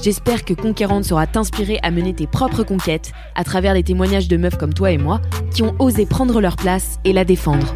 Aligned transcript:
J'espère 0.00 0.44
que 0.44 0.54
Conquérante 0.54 1.04
saura 1.04 1.26
t'inspirer 1.26 1.80
à 1.82 1.90
mener 1.90 2.14
tes 2.14 2.28
propres 2.28 2.62
conquêtes 2.62 3.12
à 3.34 3.42
travers 3.42 3.74
les 3.74 3.82
témoignages 3.82 4.28
de 4.28 4.36
meufs 4.36 4.56
comme 4.56 4.72
toi 4.72 4.92
et 4.92 4.98
moi 4.98 5.20
qui 5.52 5.64
ont 5.64 5.74
osé 5.80 6.06
prendre 6.06 6.40
leur 6.40 6.54
place 6.54 7.00
et 7.04 7.12
la 7.12 7.24
défendre. 7.24 7.74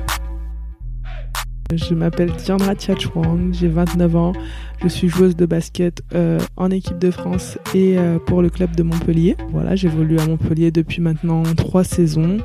Je 1.75 1.95
m'appelle 1.95 2.31
Tiandra 2.37 2.75
Tchatchwang, 2.75 3.53
j'ai 3.53 3.67
29 3.67 4.17
ans, 4.17 4.33
je 4.83 4.89
suis 4.89 5.09
joueuse 5.09 5.35
de 5.35 5.47
basket 5.47 6.03
euh, 6.15 6.39
en 6.57 6.71
équipe 6.71 6.99
de 6.99 7.11
France 7.11 7.59
et 7.75 7.99
euh, 7.99 8.19
pour 8.19 8.43
le 8.43 8.51
club 8.51 8.77
de 8.77 8.83
Montpellier. 8.83 9.37
Voilà, 9.51 9.75
j'évolue 9.75 10.19
à 10.19 10.27
Montpellier 10.27 10.71
depuis 10.71 11.01
maintenant 11.01 11.43
trois 11.57 11.83
saisons 11.83 12.39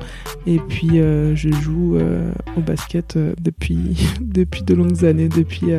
et 0.48 0.60
puis 0.60 1.00
euh, 1.00 1.36
je 1.36 1.52
joue 1.52 1.98
au 2.56 2.62
basket 2.62 3.20
depuis, 3.40 4.08
depuis 4.22 4.64
de 4.64 4.74
longues 4.74 5.06
années, 5.06 5.30
depuis 5.30 5.72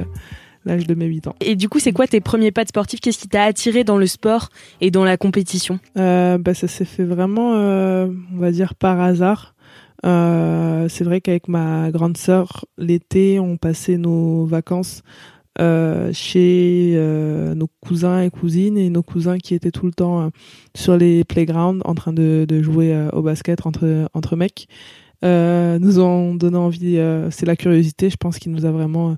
l'âge 0.69 0.87
de 0.87 0.95
mes 0.95 1.07
8 1.07 1.27
ans. 1.27 1.35
Et 1.41 1.57
du 1.57 1.69
coup, 1.69 1.81
c'est 1.81 1.93
quoi 1.93 2.07
tes 2.07 2.21
premiers 2.21 2.53
pas 2.53 2.63
de 2.63 2.69
sportif? 2.69 3.01
Qu'est-ce 3.01 3.19
qui 3.19 3.29
t'a 3.29 3.43
attiré 3.43 3.83
dans 3.83 3.99
le 3.99 4.07
sport 4.07 4.51
et 4.81 4.91
dans 4.91 5.05
la 5.05 5.17
compétition? 5.17 5.81
Bah, 5.97 6.55
Ça 6.55 6.69
s'est 6.69 6.85
fait 6.85 7.05
vraiment, 7.05 7.53
on 7.53 8.37
va 8.39 8.51
dire, 8.53 8.75
par 8.75 9.01
hasard. 9.01 9.55
Euh, 10.07 10.89
c'est 10.89 11.05
vrai 11.05 11.21
qu'avec 11.21 11.49
ma 11.49 11.91
grande 11.91 12.17
sœur, 12.17 12.65
l'été, 12.77 13.41
on 13.41 13.57
passait 13.57 13.97
nos 13.97 14.45
vacances 14.47 15.03
euh, 15.61 16.13
chez 16.13 16.93
euh, 16.95 17.55
nos 17.55 17.69
cousins 17.81 18.21
et 18.21 18.31
cousines 18.31 18.79
et 18.79 18.91
nos 18.91 19.03
cousins 19.03 19.39
qui 19.39 19.55
étaient 19.55 19.73
tout 19.73 19.87
le 19.87 19.93
temps 19.93 20.21
euh, 20.21 20.29
sur 20.77 20.97
les 20.97 21.25
playgrounds 21.25 21.83
en 21.85 21.95
train 21.97 22.13
de, 22.13 22.47
de 22.49 22.63
jouer 22.63 22.95
euh, 22.95 23.11
au 23.11 23.23
basket 23.23 23.67
entre 23.67 24.09
entre 24.15 24.37
mecs. 24.37 24.69
nous 25.23 25.99
ont 25.99 26.35
donné 26.37 26.57
envie. 26.57 27.01
c'est 27.31 27.47
la 27.47 27.57
curiosité, 27.57 28.09
je 28.09 28.17
pense, 28.17 28.39
qui 28.39 28.49
nous 28.49 28.67
a 28.67 28.71
vraiment 28.71 29.17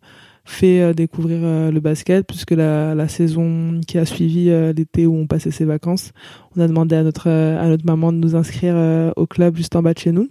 fait 0.50 0.94
découvrir 0.94 1.40
le 1.70 1.80
basket 1.80 2.26
puisque 2.26 2.50
la, 2.52 2.94
la, 2.94 3.08
saison 3.08 3.80
qui 3.86 3.98
a 3.98 4.04
suivi 4.04 4.50
l'été 4.74 5.06
où 5.06 5.16
on 5.16 5.26
passait 5.26 5.50
ses 5.50 5.64
vacances, 5.64 6.12
on 6.56 6.60
a 6.60 6.68
demandé 6.68 6.96
à 6.96 7.02
notre 7.02 7.28
à 7.28 7.66
notre 7.68 7.86
maman 7.86 8.12
de 8.12 8.18
nous 8.18 8.36
inscrire 8.36 9.12
au 9.16 9.26
club 9.26 9.56
juste 9.56 9.76
en 9.76 9.82
bas 9.82 9.94
de 9.94 9.98
chez 9.98 10.12
nous. 10.12 10.28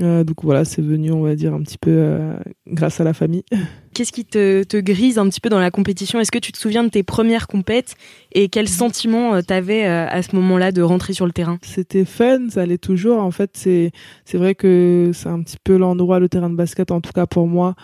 Euh, 0.00 0.22
donc 0.22 0.44
voilà, 0.44 0.64
c'est 0.64 0.82
venu, 0.82 1.10
on 1.10 1.22
va 1.22 1.34
dire, 1.34 1.52
un 1.52 1.62
petit 1.62 1.78
peu 1.78 1.90
euh, 1.90 2.38
grâce 2.68 3.00
à 3.00 3.04
la 3.04 3.12
famille. 3.12 3.44
Qu'est-ce 3.94 4.12
qui 4.12 4.24
te, 4.24 4.62
te, 4.62 4.76
grise 4.76 5.18
un 5.18 5.28
petit 5.28 5.40
peu 5.40 5.48
dans 5.48 5.58
la 5.58 5.72
compétition? 5.72 6.20
Est-ce 6.20 6.30
que 6.30 6.38
tu 6.38 6.52
te 6.52 6.58
souviens 6.58 6.84
de 6.84 6.88
tes 6.88 7.02
premières 7.02 7.48
compètes? 7.48 7.96
Et 8.32 8.48
quel 8.48 8.68
sentiment 8.68 9.34
euh, 9.34 9.42
t'avais 9.42 9.84
à 9.84 10.22
ce 10.22 10.36
moment-là 10.36 10.70
de 10.70 10.82
rentrer 10.82 11.14
sur 11.14 11.26
le 11.26 11.32
terrain? 11.32 11.58
C'était 11.62 12.04
fun, 12.04 12.48
ça 12.50 12.62
allait 12.62 12.78
toujours. 12.78 13.18
En 13.18 13.32
fait, 13.32 13.50
c'est 13.54 13.90
c'est 14.24 14.38
vrai 14.38 14.54
que 14.54 15.10
c'est 15.14 15.28
un 15.28 15.42
petit 15.42 15.56
peu 15.62 15.76
l'endroit, 15.76 16.20
le 16.20 16.28
terrain 16.28 16.50
de 16.50 16.54
basket, 16.54 16.92
en 16.92 17.00
tout 17.00 17.12
cas 17.12 17.26
pour 17.26 17.48
moi, 17.48 17.74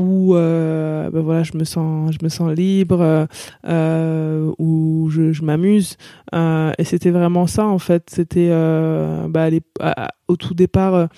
où 0.00 0.34
euh, 0.34 1.10
ben 1.10 1.20
voilà 1.20 1.42
je 1.42 1.56
me 1.56 1.64
sens 1.64 2.10
je 2.18 2.24
me 2.24 2.30
sens 2.30 2.50
libre 2.52 3.28
euh, 3.66 4.52
où 4.58 5.10
je, 5.10 5.42
m'amuse. 5.44 5.98
Euh, 6.34 6.72
et 6.78 6.84
c'était 6.84 7.10
vraiment 7.10 7.46
ça 7.46 7.66
en 7.66 7.78
fait. 7.78 8.08
C'était 8.10 8.48
les, 8.48 9.60
au 10.26 10.36
tout 10.36 10.54
départ 10.54 11.08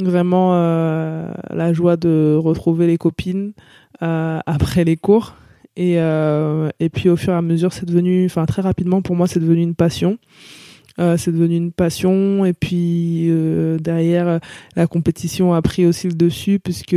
vraiment 0.00 0.52
la 0.52 1.72
joie 1.74 1.96
de 1.96 2.34
retrouver 2.42 2.86
les 2.86 2.96
copines 2.96 3.52
après 4.00 4.84
les 4.84 4.96
cours. 4.96 5.34
Et 5.76 5.96
et 5.96 6.88
puis 6.88 7.10
au 7.10 7.16
fur 7.16 7.34
et 7.34 7.36
à 7.36 7.42
mesure 7.42 7.72
c'est 7.72 7.86
devenu 7.86 8.24
enfin 8.24 8.46
très 8.46 8.62
rapidement 8.62 9.02
pour 9.02 9.16
moi 9.16 9.26
c'est 9.26 9.40
devenu 9.40 9.62
une 9.62 9.74
passion. 9.74 10.18
C'est 10.96 11.32
devenu 11.32 11.56
une 11.56 11.72
passion. 11.72 12.46
Et 12.46 12.54
puis 12.54 13.30
derrière 13.80 14.40
la 14.76 14.86
compétition 14.86 15.52
a 15.52 15.60
pris 15.60 15.84
aussi 15.84 16.08
le 16.08 16.14
dessus 16.14 16.58
puisque 16.58 16.96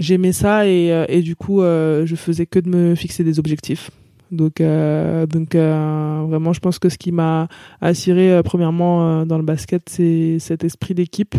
j'aimais 0.00 0.32
ça 0.32 0.66
et, 0.66 0.92
euh, 0.92 1.04
et, 1.08 1.20
du 1.20 1.36
coup 1.36 1.62
euh, 1.62 2.04
je 2.06 2.16
faisais 2.16 2.46
que 2.46 2.58
de 2.58 2.68
me 2.68 2.94
fixer 2.96 3.22
des 3.22 3.38
objectifs. 3.38 3.90
Donc 4.32 4.60
euh, 4.60 5.26
donc 5.26 5.54
vraiment 5.54 6.52
je 6.52 6.60
pense 6.60 6.78
que 6.78 6.88
ce 6.88 6.98
qui 6.98 7.12
m'a 7.12 7.48
attiré 7.80 8.40
premièrement 8.44 9.26
dans 9.26 9.38
le 9.38 9.42
basket 9.44 9.88
c'est 9.88 10.38
cet 10.38 10.62
esprit 10.62 10.94
d'équipe 10.94 11.34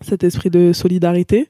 cet 0.00 0.22
esprit 0.22 0.48
de 0.48 0.72
solidarité 0.72 1.48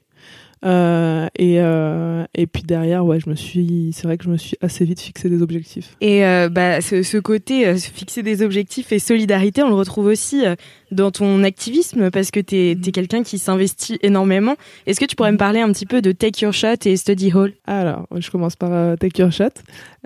euh, 0.65 1.27
et, 1.37 1.57
euh, 1.59 2.25
et 2.33 2.47
puis 2.47 2.63
derrière, 2.63 3.05
ouais, 3.05 3.19
je 3.19 3.29
me 3.29 3.35
suis, 3.35 3.91
c'est 3.93 4.03
vrai 4.07 4.17
que 4.17 4.23
je 4.23 4.29
me 4.29 4.37
suis 4.37 4.57
assez 4.61 4.83
vite 4.83 4.99
fixé 4.99 5.29
des 5.29 5.41
objectifs. 5.41 5.95
Et 6.01 6.25
euh, 6.25 6.49
bah, 6.49 6.81
ce, 6.81 7.03
ce 7.03 7.17
côté 7.17 7.75
fixer 7.77 8.23
des 8.23 8.41
objectifs 8.41 8.91
et 8.91 8.99
solidarité, 8.99 9.61
on 9.63 9.69
le 9.69 9.75
retrouve 9.75 10.07
aussi 10.07 10.43
dans 10.91 11.11
ton 11.11 11.43
activisme 11.43 12.09
parce 12.09 12.31
que 12.31 12.39
tu 12.39 12.55
es, 12.55 12.71
es 12.71 12.91
quelqu'un 12.91 13.23
qui 13.23 13.37
s'investit 13.37 13.99
énormément. 14.01 14.55
Est-ce 14.87 14.99
que 14.99 15.05
tu 15.05 15.15
pourrais 15.15 15.31
me 15.31 15.37
parler 15.37 15.59
un 15.59 15.71
petit 15.71 15.85
peu 15.85 16.01
de 16.01 16.11
Take 16.11 16.43
Your 16.43 16.53
Shot 16.53 16.85
et 16.85 16.97
Study 16.97 17.31
Hall? 17.33 17.53
Alors, 17.65 18.07
je 18.15 18.31
commence 18.31 18.55
par 18.55 18.97
Take 18.97 19.21
Your 19.21 19.31
Shot. 19.31 19.49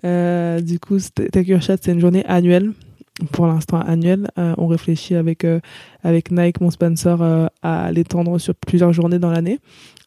du 0.03 0.79
coup, 0.79 0.97
Take 1.31 1.49
Your 1.49 1.61
Shot, 1.61 1.75
c'est 1.81 1.93
une 1.93 2.01
journée 2.01 2.25
annuelle 2.25 2.71
pour 3.31 3.47
l'instant 3.47 3.79
annuelle. 3.79 4.29
Euh, 4.37 4.53
on 4.57 4.67
réfléchit 4.67 5.15
avec 5.15 5.45
avec 6.03 6.31
Nike, 6.31 6.61
mon 6.61 6.71
sponsor, 6.71 7.21
euh, 7.21 7.47
à 7.61 7.91
l'étendre 7.91 8.39
sur 8.39 8.55
plusieurs 8.55 8.93
journées 8.93 9.19
dans 9.19 9.31
l'année. 9.31 9.59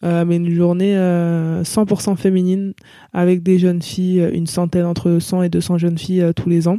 Euh, 0.05 0.25
mais 0.25 0.37
une 0.37 0.53
journée 0.53 0.95
100% 0.97 2.17
féminine 2.17 2.75
avec 3.12 3.43
des 3.43 3.59
jeunes 3.59 3.83
filles, 3.83 4.28
une 4.33 4.49
centaine 4.49 4.84
entre 4.84 5.19
100 5.21 5.43
et 5.43 5.49
200 5.49 5.78
jeunes 5.78 5.99
filles 5.99 6.33
tous 6.34 6.49
les 6.49 6.67
ans. 6.67 6.78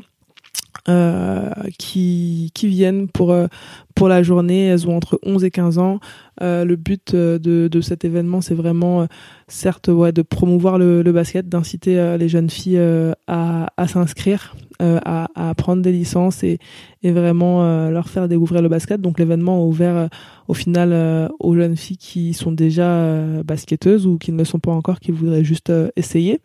Euh, 0.89 1.49
qui, 1.79 2.51
qui 2.53 2.67
viennent 2.67 3.07
pour, 3.07 3.31
euh, 3.31 3.47
pour 3.95 4.09
la 4.09 4.21
journée. 4.21 4.65
Elles 4.65 4.85
ont 4.85 4.97
entre 4.97 5.17
11 5.23 5.45
et 5.45 5.51
15 5.51 5.77
ans. 5.77 6.01
Euh, 6.41 6.65
le 6.65 6.75
but 6.75 7.15
de, 7.15 7.37
de 7.67 7.81
cet 7.81 8.05
événement, 8.05 8.41
c'est 8.41 8.55
vraiment, 8.55 9.07
certes, 9.47 9.87
ouais, 9.87 10.11
de 10.11 10.21
promouvoir 10.21 10.77
le, 10.77 11.03
basket, 11.11 11.47
d'inciter 11.47 12.17
les 12.17 12.27
jeunes 12.29 12.49
filles 12.49 12.81
à, 13.27 13.87
s'inscrire, 13.87 14.55
à, 14.79 15.27
à 15.35 15.53
prendre 15.55 15.81
des 15.81 15.91
licences 15.91 16.43
et, 16.43 16.57
et 17.03 17.11
vraiment 17.11 17.89
leur 17.89 18.09
faire 18.09 18.27
découvrir 18.27 18.61
le 18.61 18.69
basket. 18.69 18.99
Donc 18.99 19.19
l'événement 19.19 19.59
est 19.59 19.67
ouvert 19.67 20.09
au 20.47 20.53
final 20.53 21.29
aux 21.39 21.55
jeunes 21.55 21.77
filles 21.77 21.97
qui 21.97 22.33
sont 22.33 22.51
déjà 22.51 23.43
basketteuses 23.43 24.07
ou 24.07 24.17
qui 24.17 24.31
ne 24.31 24.37
le 24.39 24.45
sont 24.45 24.59
pas 24.59 24.71
encore, 24.71 24.99
qui 24.99 25.11
voudraient 25.11 25.43
juste 25.43 25.71
essayer. 25.95 26.39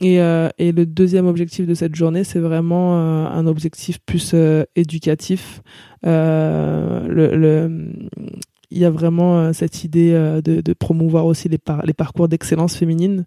Et, 0.00 0.20
euh, 0.20 0.48
et, 0.58 0.70
le 0.70 0.86
deuxième 0.86 1.26
objectif 1.26 1.66
de 1.66 1.74
cette 1.74 1.96
journée, 1.96 2.22
c'est 2.22 2.38
vraiment 2.38 2.96
euh, 2.96 3.26
un 3.26 3.46
objectif 3.48 3.98
plus 3.98 4.30
euh, 4.32 4.64
éducatif. 4.76 5.60
Euh, 6.06 7.04
le, 7.08 7.87
il 8.70 8.78
y 8.78 8.84
a 8.84 8.90
vraiment 8.90 9.52
cette 9.52 9.84
idée 9.84 10.12
de, 10.44 10.60
de, 10.60 10.72
promouvoir 10.72 11.26
aussi 11.26 11.48
les, 11.48 11.58
par, 11.58 11.84
les 11.86 11.92
parcours 11.94 12.28
d'excellence 12.28 12.76
féminine. 12.76 13.24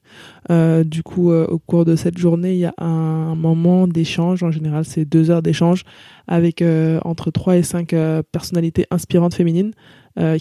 du 0.49 1.03
coup, 1.03 1.31
au 1.31 1.59
cours 1.59 1.85
de 1.85 1.95
cette 1.95 2.17
journée, 2.17 2.53
il 2.53 2.59
y 2.59 2.65
a 2.65 2.73
un, 2.77 3.35
moment 3.35 3.87
d'échange. 3.87 4.43
En 4.43 4.51
général, 4.51 4.85
c'est 4.85 5.05
deux 5.05 5.31
heures 5.31 5.41
d'échange 5.41 5.83
avec 6.27 6.63
entre 7.03 7.31
trois 7.31 7.57
et 7.57 7.63
cinq 7.63 7.95
personnalités 8.31 8.85
inspirantes 8.91 9.33
féminines 9.33 9.71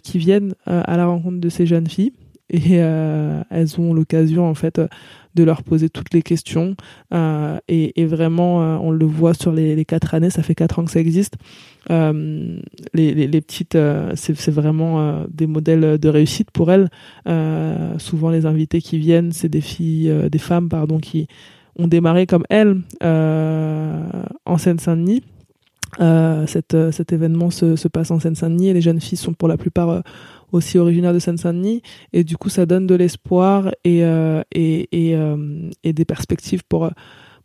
qui 0.02 0.18
viennent 0.18 0.54
à 0.66 0.96
la 0.96 1.06
rencontre 1.06 1.40
de 1.40 1.48
ces 1.48 1.66
jeunes 1.66 1.86
filles 1.86 2.12
et 2.50 2.74
elles 2.74 3.80
ont 3.80 3.94
l'occasion 3.94 4.48
en 4.48 4.54
fait 4.54 4.80
de 5.34 5.44
leur 5.44 5.62
poser 5.62 5.88
toutes 5.88 6.12
les 6.12 6.22
questions. 6.22 6.76
Euh, 7.14 7.58
et, 7.68 8.04
vraiment, 8.04 8.62
euh, 8.62 8.76
on 8.80 8.90
le 8.90 9.06
voit 9.06 9.34
sur 9.34 9.52
les, 9.52 9.84
quatre 9.84 10.14
années, 10.14 10.30
ça 10.30 10.42
fait 10.42 10.54
quatre 10.54 10.78
ans 10.78 10.84
que 10.84 10.90
ça 10.90 11.00
existe. 11.00 11.36
Euh, 11.90 12.58
les, 12.94 13.40
petites, 13.40 13.78
c'est 14.14 14.50
vraiment 14.50 15.24
des 15.30 15.46
modèles 15.46 15.98
de 15.98 16.08
réussite 16.08 16.50
pour 16.50 16.70
elles. 16.70 16.88
souvent, 17.98 18.30
les 18.30 18.46
invités 18.46 18.80
qui 18.80 18.98
viennent, 18.98 19.32
c'est 19.32 19.48
des 19.48 19.60
filles, 19.60 20.12
des 20.30 20.38
femmes, 20.38 20.68
pardon, 20.68 20.98
qui 20.98 21.26
ont 21.78 21.86
démarré 21.86 22.26
comme 22.26 22.44
elles 22.50 22.80
en 23.00 24.58
Seine-Saint-Denis. 24.58 25.22
Cet 25.98 27.12
événement 27.12 27.50
se, 27.50 27.76
se 27.76 27.88
passe 27.88 28.10
en 28.10 28.20
Seine-Saint-Denis 28.20 28.68
et 28.68 28.72
les 28.72 28.80
jeunes 28.80 29.00
filles 29.00 29.18
sont 29.18 29.34
pour 29.34 29.48
la 29.48 29.56
plupart 29.56 30.02
aussi 30.52 30.78
originaire 30.78 31.12
de 31.12 31.18
Seine-Saint-Denis. 31.18 31.82
Et 32.12 32.24
du 32.24 32.36
coup, 32.36 32.48
ça 32.48 32.66
donne 32.66 32.86
de 32.86 32.94
l'espoir 32.94 33.70
et, 33.84 34.04
euh, 34.04 34.42
et, 34.52 34.88
et, 34.92 35.16
euh, 35.16 35.70
et, 35.84 35.92
des 35.92 36.04
perspectives 36.04 36.62
pour, 36.68 36.90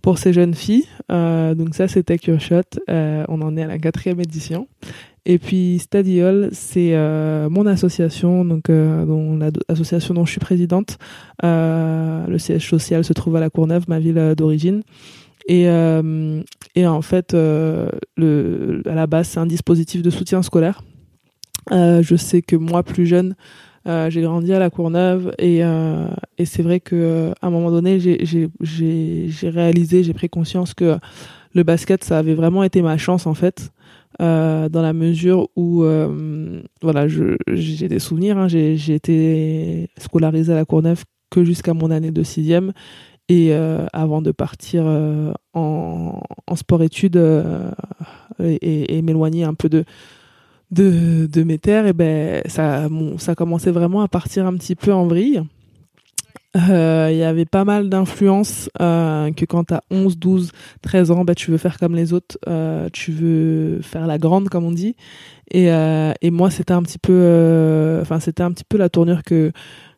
pour 0.01 0.17
ces 0.17 0.33
jeunes 0.33 0.53
filles. 0.53 0.85
Euh, 1.11 1.55
donc 1.55 1.75
ça, 1.75 1.87
c'était 1.87 2.17
Your 2.27 2.39
Shot. 2.39 2.79
on 2.87 3.41
en 3.41 3.57
est 3.57 3.63
à 3.63 3.67
la 3.67 3.77
quatrième 3.77 4.19
édition. 4.19 4.67
Et 5.27 5.39
puis 5.39 5.79
Study 5.79 6.21
Hall, 6.21 6.49
c'est 6.51 6.93
mon 7.49 7.65
association, 7.65 8.45
donc 8.45 8.69
dont 8.69 9.39
l'association 9.67 10.13
dont 10.13 10.25
je 10.25 10.31
suis 10.31 10.39
présidente. 10.39 10.99
le 11.41 12.37
siège 12.37 12.69
social 12.69 13.03
se 13.03 13.13
trouve 13.13 13.35
à 13.35 13.39
La 13.39 13.49
Courneuve, 13.49 13.85
ma 13.87 13.99
ville 13.99 14.35
d'origine. 14.37 14.83
Et, 15.47 15.67
et 16.75 16.85
en 16.87 17.01
fait, 17.01 17.33
le, 17.33 18.81
à 18.85 18.95
la 18.95 19.07
base, 19.07 19.29
c'est 19.29 19.39
un 19.39 19.45
dispositif 19.45 20.01
de 20.01 20.09
soutien 20.09 20.41
scolaire 20.41 20.81
euh, 21.71 22.01
je 22.03 22.15
sais 22.15 22.41
que 22.41 22.55
moi, 22.55 22.83
plus 22.83 23.05
jeune, 23.05 23.35
euh, 23.87 24.09
j'ai 24.09 24.21
grandi 24.21 24.53
à 24.53 24.59
La 24.59 24.69
Courneuve 24.69 25.33
et, 25.39 25.63
euh, 25.63 26.07
c'est 26.43 26.61
vrai 26.61 26.79
que 26.79 27.31
à 27.41 27.47
un 27.47 27.49
moment 27.49 27.71
donné, 27.71 27.99
j'ai 27.99 29.49
réalisé, 29.49 30.03
j'ai 30.03 30.13
pris 30.13 30.29
conscience 30.29 30.73
que 30.73 30.97
le 31.53 31.63
basket, 31.63 32.03
ça 32.03 32.17
avait 32.17 32.35
vraiment 32.35 32.63
été 32.63 32.81
ma 32.81 32.97
chance 32.97 33.27
en 33.27 33.33
fait, 33.33 33.71
dans 34.19 34.69
la 34.73 34.93
mesure 34.93 35.49
où, 35.55 35.83
voilà, 36.81 37.07
j'ai 37.07 37.87
des 37.87 37.99
souvenirs. 37.99 38.37
Hein, 38.37 38.47
j'ai 38.47 38.93
été 38.93 39.89
scolarisé 39.97 40.53
à 40.53 40.55
La 40.55 40.65
Courneuve 40.65 41.03
que 41.31 41.43
jusqu'à 41.43 41.73
mon 41.73 41.91
année 41.91 42.11
de 42.11 42.23
sixième 42.23 42.73
et 43.29 43.53
avant 43.93 44.21
de 44.21 44.31
partir 44.31 44.85
en, 45.53 46.21
en 46.47 46.55
sport-études 46.55 47.21
et, 48.43 48.97
et 48.97 49.01
m'éloigner 49.01 49.43
un 49.43 49.53
peu 49.53 49.69
de 49.69 51.43
mes 51.43 51.57
terres, 51.57 51.87
et 51.87 51.93
ben 51.93 52.41
ça, 52.47 52.87
ça 53.17 53.35
commençait 53.35 53.71
vraiment 53.71 54.01
à 54.01 54.07
partir 54.07 54.45
un 54.45 54.55
petit 54.55 54.75
peu 54.75 54.93
en 54.93 55.07
vrille. 55.07 55.41
Euh, 56.55 57.09
il 57.11 57.17
y 57.17 57.23
avait 57.23 57.45
pas 57.45 57.65
mal 57.65 57.89
d'influences 57.89 58.69
euh, 58.81 59.31
que 59.33 59.43
quand 59.45 59.65
t'as 59.65 59.81
11, 59.91 60.17
12, 60.17 60.51
13 60.81 61.11
ans, 61.11 61.25
bah, 61.25 61.35
tu 61.35 61.51
veux 61.51 61.57
faire 61.57 61.77
comme 61.77 61.95
les 61.95 62.13
autres, 62.13 62.37
euh, 62.47 62.87
tu 62.93 63.11
veux 63.11 63.81
faire 63.81 64.07
la 64.07 64.17
grande 64.17 64.47
comme 64.49 64.63
on 64.63 64.71
dit. 64.71 64.95
Et, 65.51 65.67
et 65.67 66.31
moi 66.31 66.49
c'était 66.49 66.73
un 66.73 66.81
petit 66.81 66.97
c'était 68.19 68.41
un 68.41 68.51
petit 68.51 68.63
peu 68.67 68.77
la 68.77 68.89
tournure 68.89 69.23
que 69.23 69.51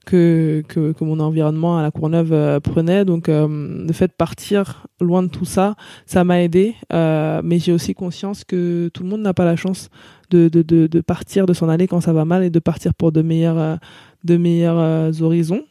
que, 0.07 0.63
que, 0.67 0.93
que, 0.93 1.03
mon 1.03 1.19
environnement 1.19 1.77
à 1.77 1.83
la 1.83 1.91
Courneuve 1.91 2.59
prenait. 2.61 3.05
Donc, 3.05 3.27
le 3.27 3.93
fait 3.93 4.07
de 4.07 4.13
partir 4.13 4.87
loin 5.01 5.21
de 5.21 5.27
tout 5.27 5.45
ça, 5.45 5.75
ça 6.05 6.23
m'a 6.23 6.41
aidé. 6.41 6.75
mais 6.91 7.59
j'ai 7.59 7.73
aussi 7.73 7.93
conscience 7.93 8.43
que 8.43 8.89
tout 8.93 9.03
le 9.03 9.09
monde 9.09 9.21
n'a 9.21 9.33
pas 9.33 9.45
la 9.45 9.55
chance 9.55 9.89
de, 10.29 10.49
de, 10.49 10.61
de, 10.61 10.87
de 10.87 11.01
partir, 11.01 11.45
de 11.45 11.53
s'en 11.53 11.69
aller 11.69 11.87
quand 11.87 12.01
ça 12.01 12.13
va 12.13 12.25
mal 12.25 12.43
et 12.43 12.49
de 12.49 12.59
partir 12.59 12.93
pour 12.93 13.11
de 13.11 13.21
meilleurs, 13.21 13.57
euh, 13.57 13.75
de 14.23 14.37
meilleurs 14.37 14.79
euh, 14.79 15.11
horizons. 15.21 15.63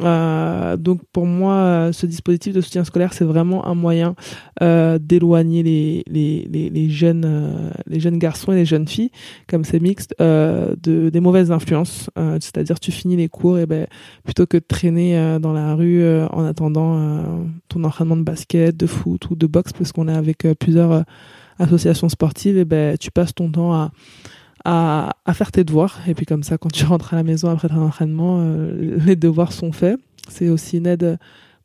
Euh, 0.00 0.76
donc 0.76 1.00
pour 1.12 1.26
moi, 1.26 1.90
ce 1.92 2.06
dispositif 2.06 2.54
de 2.54 2.60
soutien 2.60 2.84
scolaire, 2.84 3.12
c'est 3.12 3.24
vraiment 3.24 3.66
un 3.66 3.74
moyen 3.74 4.14
euh, 4.62 4.98
d'éloigner 5.00 5.62
les, 5.62 6.04
les, 6.08 6.70
les, 6.70 6.90
jeunes, 6.90 7.24
euh, 7.26 7.70
les 7.86 8.00
jeunes 8.00 8.18
garçons 8.18 8.52
et 8.52 8.56
les 8.56 8.64
jeunes 8.64 8.86
filles, 8.86 9.10
comme 9.48 9.64
c'est 9.64 9.80
mixte, 9.80 10.14
euh, 10.20 10.74
de, 10.82 11.08
des 11.10 11.20
mauvaises 11.20 11.50
influences. 11.50 12.10
C'est-à-dire 12.40 12.80
tu 12.80 12.92
finis 12.92 13.16
les 13.16 13.28
cours 13.28 13.58
et 13.58 13.66
ben 13.66 13.86
plutôt 14.24 14.46
que 14.46 14.56
de 14.56 14.64
traîner 14.66 15.38
dans 15.40 15.52
la 15.52 15.74
rue 15.74 16.04
en 16.30 16.44
attendant 16.44 17.48
ton 17.68 17.84
entraînement 17.84 18.16
de 18.16 18.22
basket, 18.22 18.76
de 18.76 18.86
foot 18.86 19.30
ou 19.30 19.36
de 19.36 19.46
boxe, 19.46 19.72
parce 19.72 19.92
qu'on 19.92 20.08
est 20.08 20.14
avec 20.14 20.46
plusieurs 20.58 21.04
association 21.58 22.08
sportive, 22.08 22.56
et 22.56 22.64
ben, 22.64 22.96
tu 22.96 23.10
passes 23.10 23.34
ton 23.34 23.50
temps 23.50 23.72
à, 23.72 23.90
à, 24.68 25.34
faire 25.34 25.50
tes 25.50 25.64
devoirs. 25.64 25.98
Et 26.06 26.14
puis 26.14 26.26
comme 26.26 26.42
ça, 26.42 26.58
quand 26.58 26.70
tu 26.70 26.84
rentres 26.86 27.14
à 27.14 27.16
la 27.16 27.22
maison 27.22 27.48
après 27.48 27.68
ton 27.68 27.82
entraînement, 27.82 28.40
euh, 28.40 28.98
les 29.04 29.16
devoirs 29.16 29.52
sont 29.52 29.72
faits. 29.72 29.98
C'est 30.28 30.50
aussi 30.50 30.76
une 30.78 30.86
aide 30.86 31.18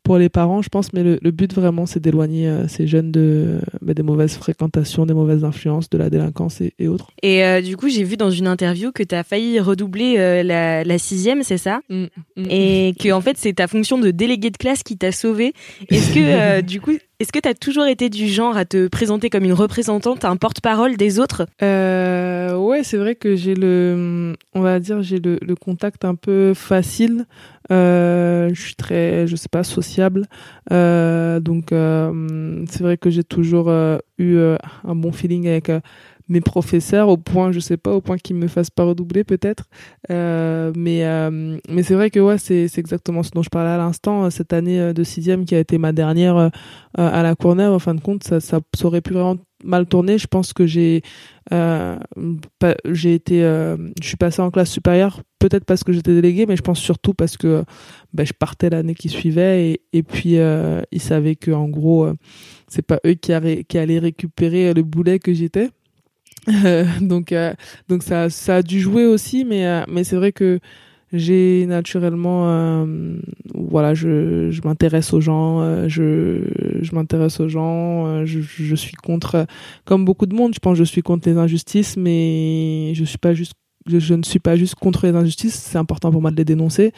pour 0.04 0.18
les 0.18 0.30
parents, 0.30 0.62
je 0.62 0.70
pense, 0.70 0.92
mais 0.94 1.02
le, 1.02 1.18
le 1.22 1.32
but 1.32 1.54
vraiment, 1.54 1.86
c'est 1.86 2.00
d'éloigner 2.00 2.48
euh, 2.48 2.68
ces 2.68 2.88
jeunes 2.88 3.12
de, 3.12 3.60
bah, 3.82 3.94
des 3.94 4.04
mauvaises 4.04 4.36
fréquentations, 4.36 5.06
des 5.06 5.14
mauvaises 5.14 5.44
influences, 5.44 5.90
de 5.90 5.98
la 5.98 6.10
délinquance 6.10 6.60
et, 6.62 6.74
et 6.78 6.88
autres. 6.88 7.08
Et 7.22 7.44
euh, 7.46 7.62
du 7.62 7.78
coup, 7.78 7.88
j'ai 7.88 8.04
vu 8.04 8.18
dans 8.18 8.30
une 8.30 8.48
interview 8.48 8.92
que 8.92 9.04
tu 9.04 9.16
as 9.16 9.24
failli 9.24 9.60
redoubler 9.60 10.16
euh, 10.18 10.44
la, 10.44 10.84
la, 10.84 10.98
sixième, 10.98 11.44
c'est 11.44 11.58
ça? 11.58 11.80
Mmh, 11.90 12.06
mmh. 12.36 12.46
Et 12.50 12.94
que 13.00 13.12
en 13.12 13.22
fait, 13.22 13.38
c'est 13.38 13.54
ta 13.54 13.68
fonction 13.68 13.98
de 13.98 14.12
délégué 14.12 14.50
de 14.50 14.58
classe 14.58 14.84
qui 14.84 14.98
t'a 14.98 15.12
sauvé. 15.12 15.54
Est-ce 15.90 16.14
que 16.14 16.62
du 16.74 16.82
coup, 16.82 16.92
est-ce 17.20 17.32
que 17.32 17.40
tu 17.40 17.48
as 17.48 17.54
toujours 17.54 17.86
été 17.86 18.10
du 18.10 18.28
genre 18.28 18.58
à 18.58 18.66
te 18.66 18.90
présenter 18.90 19.30
comme 19.30 19.46
une 19.46 19.54
représentante, 19.54 20.26
un 20.26 20.36
porte-parole 20.36 20.98
des 20.98 21.20
autres? 21.20 21.46
Euh, 21.62 22.54
Ouais, 22.58 22.84
c'est 22.84 22.98
vrai 22.98 23.16
que 23.16 23.36
j'ai 23.36 23.56
le, 23.56 24.36
on 24.54 24.62
va 24.62 24.80
dire, 24.80 25.02
j'ai 25.02 25.20
le, 25.20 25.38
le, 25.42 25.56
contact 25.56 26.06
un 26.06 26.16
peu 26.16 26.54
facile. 26.54 27.26
Euh, 27.72 28.50
je 28.54 28.62
suis 28.62 28.76
très, 28.76 29.28
je 29.28 29.36
sais 29.36 29.50
pas, 29.50 29.64
sociable. 29.64 30.28
Euh, 30.72 31.40
donc, 31.40 31.72
euh, 31.72 32.66
c'est 32.70 32.84
vrai 32.84 32.98
que 32.98 33.10
j'ai 33.10 33.24
toujours 33.24 33.70
euh, 33.70 33.98
eu 34.18 34.36
euh, 34.36 34.58
un 34.84 34.96
bon 34.96 35.12
feeling 35.12 35.48
avec 35.48 35.72
mes 36.34 36.42
professeurs 36.42 37.08
au 37.10 37.18
point, 37.18 37.52
je 37.52 37.60
sais 37.60 37.78
pas, 37.78 37.94
au 37.94 38.02
point 38.02 38.18
qu'ils 38.18 38.36
me 38.36 38.48
fassent 38.48 38.72
pas 38.72 38.84
redoubler 38.84 39.24
peut-être. 39.24 39.66
Euh, 40.10 40.74
mais 40.76 41.06
euh, 41.06 41.58
mais 41.70 41.84
c'est 41.84 41.94
vrai 41.94 42.10
que 42.10 42.20
ouais, 42.20 42.38
c'est 42.38 42.68
c'est 42.68 42.82
exactement 42.82 43.24
ce 43.24 43.32
dont 43.32 43.44
je 43.44 43.50
parlais 43.50 43.70
à 43.70 43.78
l'instant. 43.78 44.30
Cette 44.30 44.52
année 44.52 44.94
de 44.94 45.04
sixième 45.04 45.46
qui 45.46 45.56
a 45.56 45.60
été 45.60 45.78
ma 45.78 45.94
dernière 45.94 46.36
euh, 46.38 46.50
à 46.96 47.24
la 47.24 47.36
Courneuve, 47.36 47.72
en 47.74 47.80
fin 47.80 47.94
de 47.94 48.02
compte, 48.02 48.24
ça 48.24 48.40
ça, 48.40 48.60
aurait 48.84 49.02
pu 49.02 49.14
vraiment 49.14 49.38
mal 49.64 49.86
tourner. 49.86 50.18
Je 50.18 50.28
pense 50.28 50.54
que 50.54 50.66
j'ai 50.66 51.04
euh, 51.52 51.98
j'ai 52.86 53.14
été, 53.14 53.44
euh, 53.44 53.78
je 54.02 54.08
suis 54.08 54.18
passé 54.18 54.42
en 54.42 54.50
classe 54.50 54.72
supérieure, 54.72 55.22
peut-être 55.40 55.66
parce 55.66 55.84
que 55.84 55.92
j'étais 55.92 56.14
délégué, 56.14 56.46
mais 56.46 56.56
je 56.56 56.62
pense 56.62 56.80
surtout 56.80 57.14
parce 57.14 57.38
que 57.38 57.64
ben, 58.14 58.26
je 58.26 58.34
partais 58.34 58.70
l'année 58.70 58.96
qui 58.96 59.10
suivait 59.10 59.70
et, 59.70 59.82
et 59.92 60.04
puis 60.04 60.38
euh, 60.38 60.82
ils 60.92 61.02
savaient 61.02 61.36
que 61.36 61.52
en 61.52 61.68
gros 61.70 62.08
c'est 62.68 62.82
pas 62.82 63.00
eux 63.06 63.14
qui, 63.14 63.34
qui 63.66 63.78
allaient 63.78 64.00
récupérer 64.00 64.74
le 64.74 64.84
boulet 64.84 65.20
que 65.20 65.34
j'étais. 65.34 65.70
Donc, 67.02 67.32
euh, 67.32 67.54
donc 67.90 68.04
ça, 68.04 68.30
ça 68.30 68.58
a 68.58 68.62
dû 68.62 68.80
jouer 68.80 69.06
aussi, 69.06 69.46
mais, 69.46 69.66
euh, 69.66 69.84
mais 69.88 70.04
c'est 70.04 70.16
vrai 70.16 70.32
que 70.32 70.60
j'ai 71.12 71.66
naturellement, 71.68 72.50
euh, 72.50 73.18
voilà, 73.54 73.94
je, 73.94 74.50
je 74.50 74.62
m'intéresse 74.64 75.14
aux 75.14 75.22
gens, 75.22 75.88
je, 75.88 76.42
je 76.82 76.96
m'intéresse 76.96 77.40
aux 77.40 77.48
gens, 77.48 78.26
je, 78.26 78.40
je 78.42 78.76
suis 78.76 78.96
contre, 78.96 79.46
comme 79.86 80.06
beaucoup 80.06 80.26
de 80.26 80.36
monde, 80.36 80.54
je 80.56 80.60
pense, 80.60 80.76
je 80.76 80.84
suis 80.84 81.04
contre 81.04 81.30
les 81.30 81.38
injustices, 81.38 81.98
mais 81.98 82.94
je 82.96 83.04
suis 83.06 83.20
pas 83.20 83.36
juste 83.36 83.54
je, 83.86 84.14
ne 84.14 84.24
suis 84.24 84.40
pas 84.40 84.56
juste 84.56 84.76
contre 84.76 85.06
les 85.06 85.16
injustices, 85.16 85.56
c'est 85.56 85.78
important 85.78 86.12
pour 86.12 86.22
moi 86.22 86.32
de 86.32 86.36
les 86.36 86.46
dénoncer. 86.46 86.92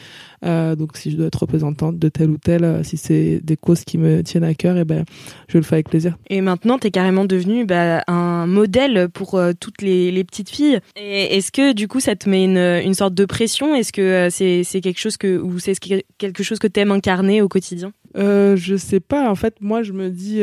Euh, 0.44 0.76
donc 0.76 0.96
si 0.96 1.10
je 1.10 1.16
dois 1.16 1.26
être 1.26 1.40
représentante 1.40 1.98
de 1.98 2.08
telle 2.08 2.30
ou 2.30 2.38
telle, 2.38 2.64
euh, 2.64 2.82
si 2.82 2.96
c'est 2.96 3.40
des 3.42 3.56
causes 3.56 3.84
qui 3.84 3.98
me 3.98 4.22
tiennent 4.22 4.44
à 4.44 4.54
cœur, 4.54 4.76
et 4.76 4.80
eh 4.80 4.84
ben 4.84 5.04
je 5.48 5.58
le 5.58 5.64
fais 5.64 5.76
avec 5.76 5.88
plaisir. 5.88 6.16
Et 6.28 6.40
maintenant, 6.40 6.78
tu 6.78 6.88
es 6.88 6.90
carrément 6.90 7.24
devenu 7.24 7.64
bah, 7.64 8.02
un 8.06 8.46
modèle 8.46 9.08
pour 9.12 9.34
euh, 9.34 9.52
toutes 9.58 9.82
les, 9.82 10.10
les, 10.10 10.24
petites 10.24 10.50
filles. 10.50 10.80
Est-ce 10.96 11.52
que 11.52 11.72
du 11.72 11.88
coup, 11.88 12.00
ça 12.00 12.16
te 12.16 12.28
met 12.28 12.44
une, 12.44 12.58
une 12.58 12.94
sorte 12.94 13.14
de 13.14 13.24
pression? 13.24 13.74
Est-ce 13.74 13.92
que 13.92 14.28
c'est 14.30 14.80
quelque 14.80 15.00
chose 15.00 15.16
que 15.16 15.38
ou 15.38 15.58
c'est 15.58 15.78
quelque 16.18 16.42
chose 16.42 16.58
que 16.58 16.66
tu 16.66 16.80
aimes 16.80 16.92
incarner 16.92 17.42
au 17.42 17.48
quotidien? 17.48 17.92
Je 18.14 18.76
sais 18.76 19.00
pas. 19.00 19.30
En 19.30 19.34
fait, 19.34 19.56
moi, 19.60 19.82
je 19.82 19.92
me 19.92 20.10
dis 20.10 20.40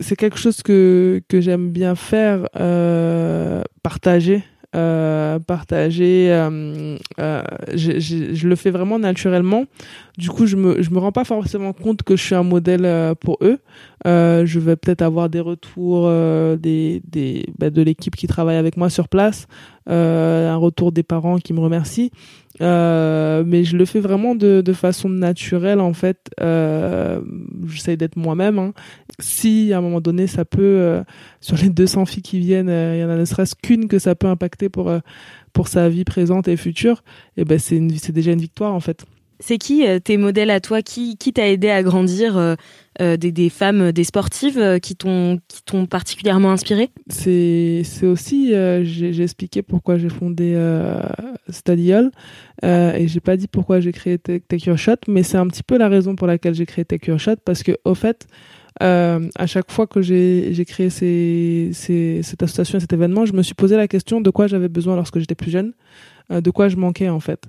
c'est 0.00 0.16
quelque 0.16 0.38
chose 0.38 0.62
que 0.62 1.22
que 1.28 1.40
j'aime 1.40 1.70
bien 1.70 1.94
faire, 1.94 2.48
euh, 2.56 3.62
partager. 3.82 4.42
Euh, 4.76 5.38
euh, 5.48 7.42
je, 7.74 7.98
je, 7.98 8.34
je, 8.34 8.48
le 8.48 8.56
fais 8.56 8.70
vraiment 8.70 8.98
naturellement. 8.98 9.64
Du 10.16 10.30
coup, 10.30 10.46
je 10.46 10.56
me, 10.56 10.80
je 10.80 10.90
me 10.90 10.98
rends 10.98 11.12
pas 11.12 11.24
forcément 11.24 11.72
compte 11.72 12.02
que 12.02 12.16
je 12.16 12.22
suis 12.22 12.34
un 12.34 12.42
modèle 12.42 12.84
euh, 12.84 13.14
pour 13.14 13.38
eux. 13.42 13.58
Euh, 14.06 14.46
je 14.46 14.60
vais 14.60 14.76
peut-être 14.76 15.02
avoir 15.02 15.28
des 15.28 15.40
retours 15.40 16.08
des, 16.56 17.02
des, 17.06 17.46
bah, 17.58 17.70
de 17.70 17.82
l'équipe 17.82 18.14
qui 18.14 18.26
travaille 18.26 18.56
avec 18.56 18.76
moi 18.76 18.90
sur 18.90 19.08
place, 19.08 19.46
un 19.86 20.56
retour 20.56 20.92
des 20.92 21.02
parents 21.02 21.38
qui 21.38 21.52
me 21.52 21.60
remercient. 21.60 22.10
Euh, 22.60 23.42
mais 23.46 23.64
je 23.64 23.76
le 23.76 23.84
fais 23.86 24.00
vraiment 24.00 24.34
de, 24.34 24.60
de 24.60 24.72
façon 24.72 25.08
naturelle 25.08 25.80
en 25.80 25.92
fait. 25.92 26.30
Euh, 26.40 27.20
J'essaie 27.70 27.96
d'être 27.96 28.16
moi-même. 28.16 28.58
Hein. 28.58 28.72
Si 29.18 29.72
à 29.72 29.78
un 29.78 29.80
moment 29.80 30.00
donné 30.00 30.26
ça 30.26 30.44
peut, 30.44 30.60
euh, 30.60 31.02
sur 31.40 31.56
les 31.56 31.70
200 31.70 32.06
filles 32.06 32.22
qui 32.22 32.38
viennent, 32.38 32.68
il 32.68 33.00
y 33.00 33.04
en 33.04 33.10
a 33.10 33.16
ne 33.16 33.24
serait-ce 33.24 33.54
qu'une 33.54 33.88
que 33.88 33.98
ça 33.98 34.14
peut 34.14 34.28
impacter 34.28 34.68
pour 34.68 34.92
pour 35.52 35.68
sa 35.68 35.88
vie 35.88 36.04
présente 36.04 36.46
et 36.48 36.56
future, 36.56 37.02
et 37.36 37.42
eh 37.42 37.44
ben 37.44 37.58
c'est 37.58 38.12
déjà 38.12 38.32
une 38.32 38.40
victoire 38.40 38.72
en 38.72 38.80
fait. 38.80 39.04
C'est 39.40 39.56
qui 39.56 39.86
euh, 39.86 39.98
tes 39.98 40.18
modèles 40.18 40.50
à 40.50 40.60
toi? 40.60 40.82
Qui, 40.82 41.16
qui 41.16 41.32
t'a 41.32 41.48
aidé 41.48 41.70
à 41.70 41.82
grandir 41.82 42.36
euh, 42.36 42.54
euh, 43.00 43.16
des, 43.16 43.32
des, 43.32 43.48
femmes, 43.48 43.90
des 43.90 44.04
sportives 44.04 44.78
qui 44.80 44.94
t'ont 44.94 45.40
particulièrement 45.88 46.52
inspiré? 46.52 46.90
C'est 47.08 47.82
aussi 48.02 48.52
j'ai 48.82 49.22
expliqué 49.22 49.62
pourquoi 49.62 49.96
j'ai 49.96 50.10
fondé 50.10 50.56
Stadiol 51.48 52.10
et 52.62 53.06
j'ai 53.08 53.20
pas 53.20 53.36
dit 53.36 53.48
pourquoi 53.48 53.80
j'ai 53.80 53.92
créé 53.92 54.18
Take 54.18 54.66
Your 54.66 54.76
Shot, 54.76 54.96
mais 55.08 55.22
c'est 55.22 55.38
un 55.38 55.46
petit 55.46 55.62
peu 55.62 55.78
la 55.78 55.88
raison 55.88 56.14
pour 56.14 56.26
laquelle 56.26 56.54
j'ai 56.54 56.66
créé 56.66 56.84
Take 56.84 57.10
Your 57.10 57.18
Shot 57.18 57.36
parce 57.44 57.62
que 57.62 57.72
au 57.84 57.94
fait 57.94 58.26
à 58.80 59.46
chaque 59.46 59.70
fois 59.70 59.86
que 59.86 60.02
j'ai 60.02 60.64
créé 60.66 60.90
cette 60.90 62.42
association 62.42 62.78
et 62.78 62.80
cet 62.80 62.92
événement, 62.92 63.24
je 63.24 63.32
me 63.32 63.42
suis 63.42 63.54
posé 63.54 63.76
la 63.76 63.88
question 63.88 64.20
de 64.20 64.30
quoi 64.30 64.46
j'avais 64.46 64.68
besoin 64.68 64.96
lorsque 64.96 65.18
j'étais 65.18 65.34
plus 65.34 65.50
jeune, 65.50 65.72
de 66.30 66.50
quoi 66.50 66.68
je 66.68 66.76
manquais 66.76 67.08
en 67.08 67.20
fait. 67.20 67.48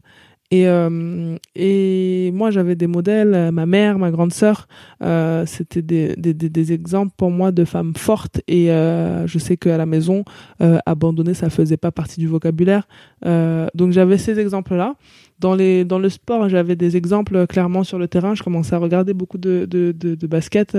Et, 0.52 0.68
euh, 0.68 1.38
et 1.56 2.30
moi, 2.34 2.52
j'avais 2.52 2.76
des 2.76 2.88
modèles, 2.88 3.34
euh, 3.34 3.52
ma 3.52 3.66
mère, 3.66 3.98
ma 3.98 4.12
grande 4.12 4.34
sœur, 4.34 4.68
euh, 5.02 5.46
c'était 5.46 5.82
des, 5.82 6.14
des, 6.18 6.34
des, 6.34 6.74
exemples 6.74 7.14
pour 7.16 7.32
moi 7.32 7.54
de 7.54 7.64
femmes 7.64 7.94
fortes. 7.96 8.42
Et 8.50 8.70
euh, 8.70 9.26
je 9.28 9.40
sais 9.40 9.56
qu'à 9.56 9.78
la 9.78 9.86
maison, 9.86 10.26
euh, 10.62 10.78
abandonner, 10.86 11.34
ça 11.34 11.50
faisait 11.50 11.78
pas 11.78 11.92
partie 11.92 12.20
du 12.20 12.28
vocabulaire. 12.28 12.86
Euh, 13.26 13.68
donc 13.76 13.94
j'avais 13.94 14.18
ces 14.18 14.40
exemples-là. 14.40 14.96
Dans, 15.40 15.56
les, 15.56 15.86
dans 15.86 16.00
le 16.00 16.10
sport, 16.10 16.50
j'avais 16.50 16.76
des 16.76 16.98
exemples 16.98 17.48
clairement 17.48 17.86
sur 17.86 17.98
le 17.98 18.10
terrain. 18.10 18.36
Je 18.36 18.44
commençais 18.44 18.76
à 18.76 18.78
regarder 18.78 19.14
beaucoup 19.14 19.38
de, 19.38 19.66
de, 19.66 19.94
de, 19.98 20.16
de 20.16 20.28
basket. 20.28 20.78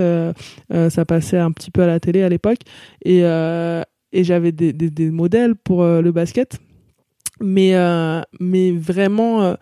ça 0.69 1.05
passait 1.05 1.39
un 1.39 1.51
petit 1.51 1.71
peu 1.71 1.81
à 1.81 1.87
la 1.87 1.99
télé 1.99 2.21
à 2.21 2.29
l'époque. 2.29 2.59
Et, 3.03 3.23
et 3.23 4.23
j'avais 4.23 4.53
des, 4.53 4.71
des, 4.71 4.89
des 4.89 5.11
modèles 5.11 5.55
pour 5.55 5.83
le 5.83 6.11
basket 6.11 6.59
mais 7.43 7.75
euh, 7.75 8.21
mais 8.39 8.71
vraiment 8.71 9.43
euh, 9.43 9.55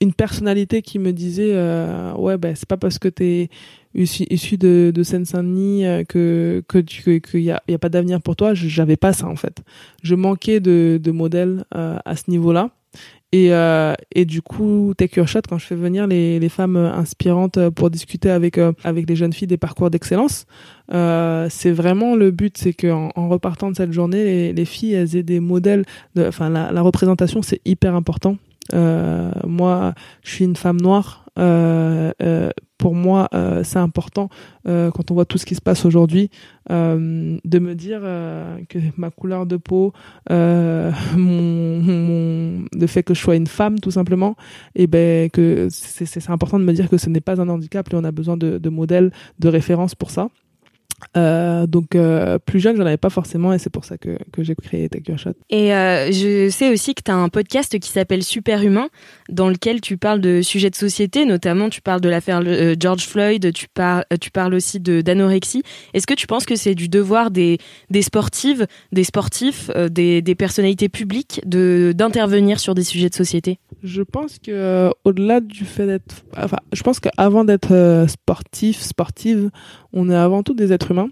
une 0.00 0.12
personnalité 0.12 0.82
qui 0.82 0.98
me 0.98 1.12
disait 1.12 1.52
euh, 1.54 2.12
ouais 2.14 2.36
ben 2.36 2.54
c'est 2.54 2.68
pas 2.68 2.76
parce 2.76 2.98
que 2.98 3.08
t'es 3.08 3.48
issu, 3.94 4.24
issu 4.28 4.58
de, 4.58 4.92
de 4.94 5.02
Seine-Saint-Denis 5.02 6.04
que 6.08 6.62
que 6.68 6.78
tu 6.78 7.20
que, 7.20 7.38
y 7.38 7.50
a 7.52 7.62
y 7.68 7.74
a 7.74 7.78
pas 7.78 7.88
d'avenir 7.88 8.20
pour 8.20 8.36
toi. 8.36 8.52
J'avais 8.54 8.96
pas 8.96 9.12
ça 9.12 9.26
en 9.26 9.36
fait. 9.36 9.62
Je 10.02 10.14
manquais 10.16 10.60
de 10.60 11.00
de 11.02 11.10
modèles 11.12 11.64
à 11.70 12.16
ce 12.16 12.30
niveau-là 12.30 12.70
et, 13.34 13.52
euh, 13.52 13.94
et 14.14 14.26
du 14.26 14.42
coup, 14.42 14.94
Take 14.96 15.18
Your 15.18 15.26
Shot, 15.26 15.40
quand 15.48 15.58
je 15.58 15.66
fais 15.66 15.74
venir 15.74 16.06
les, 16.06 16.48
femmes 16.48 16.76
inspirantes 16.76 17.68
pour 17.70 17.90
discuter 17.90 18.30
avec, 18.30 18.60
avec 18.84 19.08
les 19.08 19.16
jeunes 19.16 19.32
filles 19.32 19.48
des 19.48 19.56
parcours 19.56 19.90
d'excellence, 19.90 20.46
euh, 20.92 21.48
c'est 21.50 21.72
vraiment 21.72 22.14
le 22.14 22.30
but, 22.30 22.56
c'est 22.56 22.72
qu'en 22.72 23.10
en 23.16 23.28
repartant 23.28 23.72
de 23.72 23.76
cette 23.76 23.90
journée, 23.90 24.22
les, 24.22 24.52
les 24.52 24.64
filles, 24.64 24.94
elles 24.94 25.16
aient 25.16 25.24
des 25.24 25.40
modèles. 25.40 25.84
Enfin, 26.16 26.48
la 26.48 26.80
représentation, 26.80 27.42
c'est 27.42 27.60
hyper 27.64 27.96
important. 27.96 28.36
Euh, 28.72 29.30
moi, 29.46 29.94
je 30.22 30.30
suis 30.30 30.44
une 30.44 30.56
femme 30.56 30.80
noire. 30.80 31.26
Euh, 31.36 32.12
euh, 32.22 32.50
pour 32.78 32.94
moi, 32.94 33.28
c'est 33.62 33.78
important 33.78 34.28
quand 34.66 35.10
on 35.10 35.14
voit 35.14 35.24
tout 35.24 35.38
ce 35.38 35.46
qui 35.46 35.54
se 35.54 35.62
passe 35.62 35.86
aujourd'hui 35.86 36.30
de 36.68 37.58
me 37.58 37.74
dire 37.74 38.00
que 38.68 38.78
ma 38.98 39.10
couleur 39.10 39.46
de 39.46 39.56
peau, 39.56 39.92
mon, 40.30 40.92
mon, 41.16 42.64
le 42.72 42.86
fait 42.86 43.02
que 43.02 43.14
je 43.14 43.20
sois 43.20 43.36
une 43.36 43.46
femme, 43.46 43.80
tout 43.80 43.92
simplement, 43.92 44.36
et 44.74 44.86
ben 44.86 45.30
que 45.30 45.68
c'est 45.70 46.30
important 46.30 46.58
de 46.58 46.64
me 46.64 46.72
dire 46.72 46.90
que 46.90 46.98
ce 46.98 47.08
n'est 47.08 47.22
pas 47.22 47.40
un 47.40 47.48
handicap 47.48 47.90
et 47.90 47.96
on 47.96 48.04
a 48.04 48.12
besoin 48.12 48.36
de, 48.36 48.58
de 48.58 48.68
modèles, 48.68 49.12
de 49.38 49.48
références 49.48 49.94
pour 49.94 50.10
ça. 50.10 50.28
Euh, 51.16 51.66
donc 51.66 51.94
euh, 51.94 52.38
plus 52.38 52.60
jeune, 52.60 52.76
j'en 52.76 52.86
avais 52.86 52.96
pas 52.96 53.10
forcément 53.10 53.52
et 53.52 53.58
c'est 53.58 53.70
pour 53.70 53.84
ça 53.84 53.98
que, 53.98 54.18
que 54.32 54.42
j'ai 54.42 54.54
créé 54.54 54.88
Take 54.88 55.10
Your 55.10 55.18
Shot. 55.18 55.32
Et 55.50 55.74
euh, 55.74 56.10
je 56.10 56.48
sais 56.50 56.72
aussi 56.72 56.94
que 56.94 57.02
tu 57.02 57.10
as 57.10 57.16
un 57.16 57.28
podcast 57.28 57.78
qui 57.78 57.90
s'appelle 57.90 58.22
Super 58.22 58.62
Humain 58.62 58.88
dans 59.28 59.48
lequel 59.48 59.80
tu 59.80 59.96
parles 59.96 60.20
de 60.20 60.42
sujets 60.42 60.70
de 60.70 60.74
société, 60.74 61.24
notamment 61.24 61.68
tu 61.68 61.80
parles 61.80 62.00
de 62.00 62.08
l'affaire 62.08 62.42
George 62.78 63.06
Floyd, 63.06 63.52
tu, 63.52 63.66
parles 63.72 64.04
tu 64.20 64.30
parles 64.30 64.54
aussi 64.54 64.80
d'anorexie. 64.80 65.62
Est-ce 65.92 66.06
que 66.06 66.14
tu 66.14 66.26
penses 66.26 66.46
que 66.46 66.56
c'est 66.56 66.74
du 66.74 66.88
devoir 66.88 67.30
des, 67.30 67.58
des 67.90 68.02
sportives, 68.02 68.66
des 68.92 69.04
sportifs, 69.04 69.70
des, 69.90 70.22
des 70.22 70.34
personnalités 70.34 70.88
publiques 70.88 71.40
de 71.46 71.92
d'intervenir 71.96 72.60
sur 72.60 72.74
des 72.74 72.84
sujets 72.84 73.08
de 73.08 73.14
société? 73.14 73.58
Je 73.82 74.02
pense 74.02 74.38
que 74.38 74.90
au-delà 75.04 75.40
du 75.40 75.64
fait 75.64 75.86
d'être 75.86 76.24
enfin, 76.36 76.58
je 76.72 76.82
pense 76.82 77.00
qu'avant 77.00 77.44
d'être 77.44 78.06
sportif, 78.08 78.80
sportive, 78.80 79.50
on 79.92 80.10
est 80.10 80.14
avant 80.14 80.42
tout 80.42 80.54
des 80.54 80.72
êtres 80.72 80.83
humains. 80.90 81.10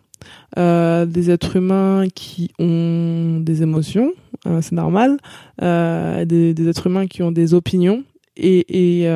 Euh, 0.59 1.07
des 1.07 1.31
êtres 1.31 1.57
humains 1.57 2.07
qui 2.15 2.51
ont 2.59 3.41
des 3.41 3.63
émotions, 3.63 4.13
euh, 4.47 4.61
c'est 4.63 4.75
normal, 4.75 5.17
euh, 5.63 6.25
des, 6.25 6.69
êtres 6.69 6.87
humains 6.87 7.07
qui 7.07 7.23
ont 7.23 7.33
des 7.33 7.55
opinions. 7.55 8.05
Et, 8.37 9.07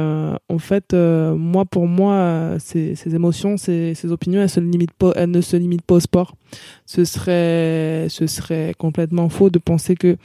en 0.48 0.58
fait, 0.58 0.92
moi, 0.94 1.64
pour 1.64 1.86
moi, 1.86 2.56
ces, 2.58 2.94
émotions, 3.14 3.56
ces, 3.56 3.94
opinions, 4.10 4.42
elles, 4.42 4.50
se 4.50 4.60
limitent 4.60 4.92
pas, 4.92 5.12
elles 5.16 5.30
ne 5.30 5.40
se 5.40 5.56
limitent 5.56 5.86
pas 5.86 5.94
au 5.94 6.00
sport. 6.00 6.34
Ce 6.84 7.04
serait, 7.04 8.75
complètement 8.76 9.30
faux 9.30 9.48
de 9.48 9.58
penser 9.58 9.94
que 9.94 10.16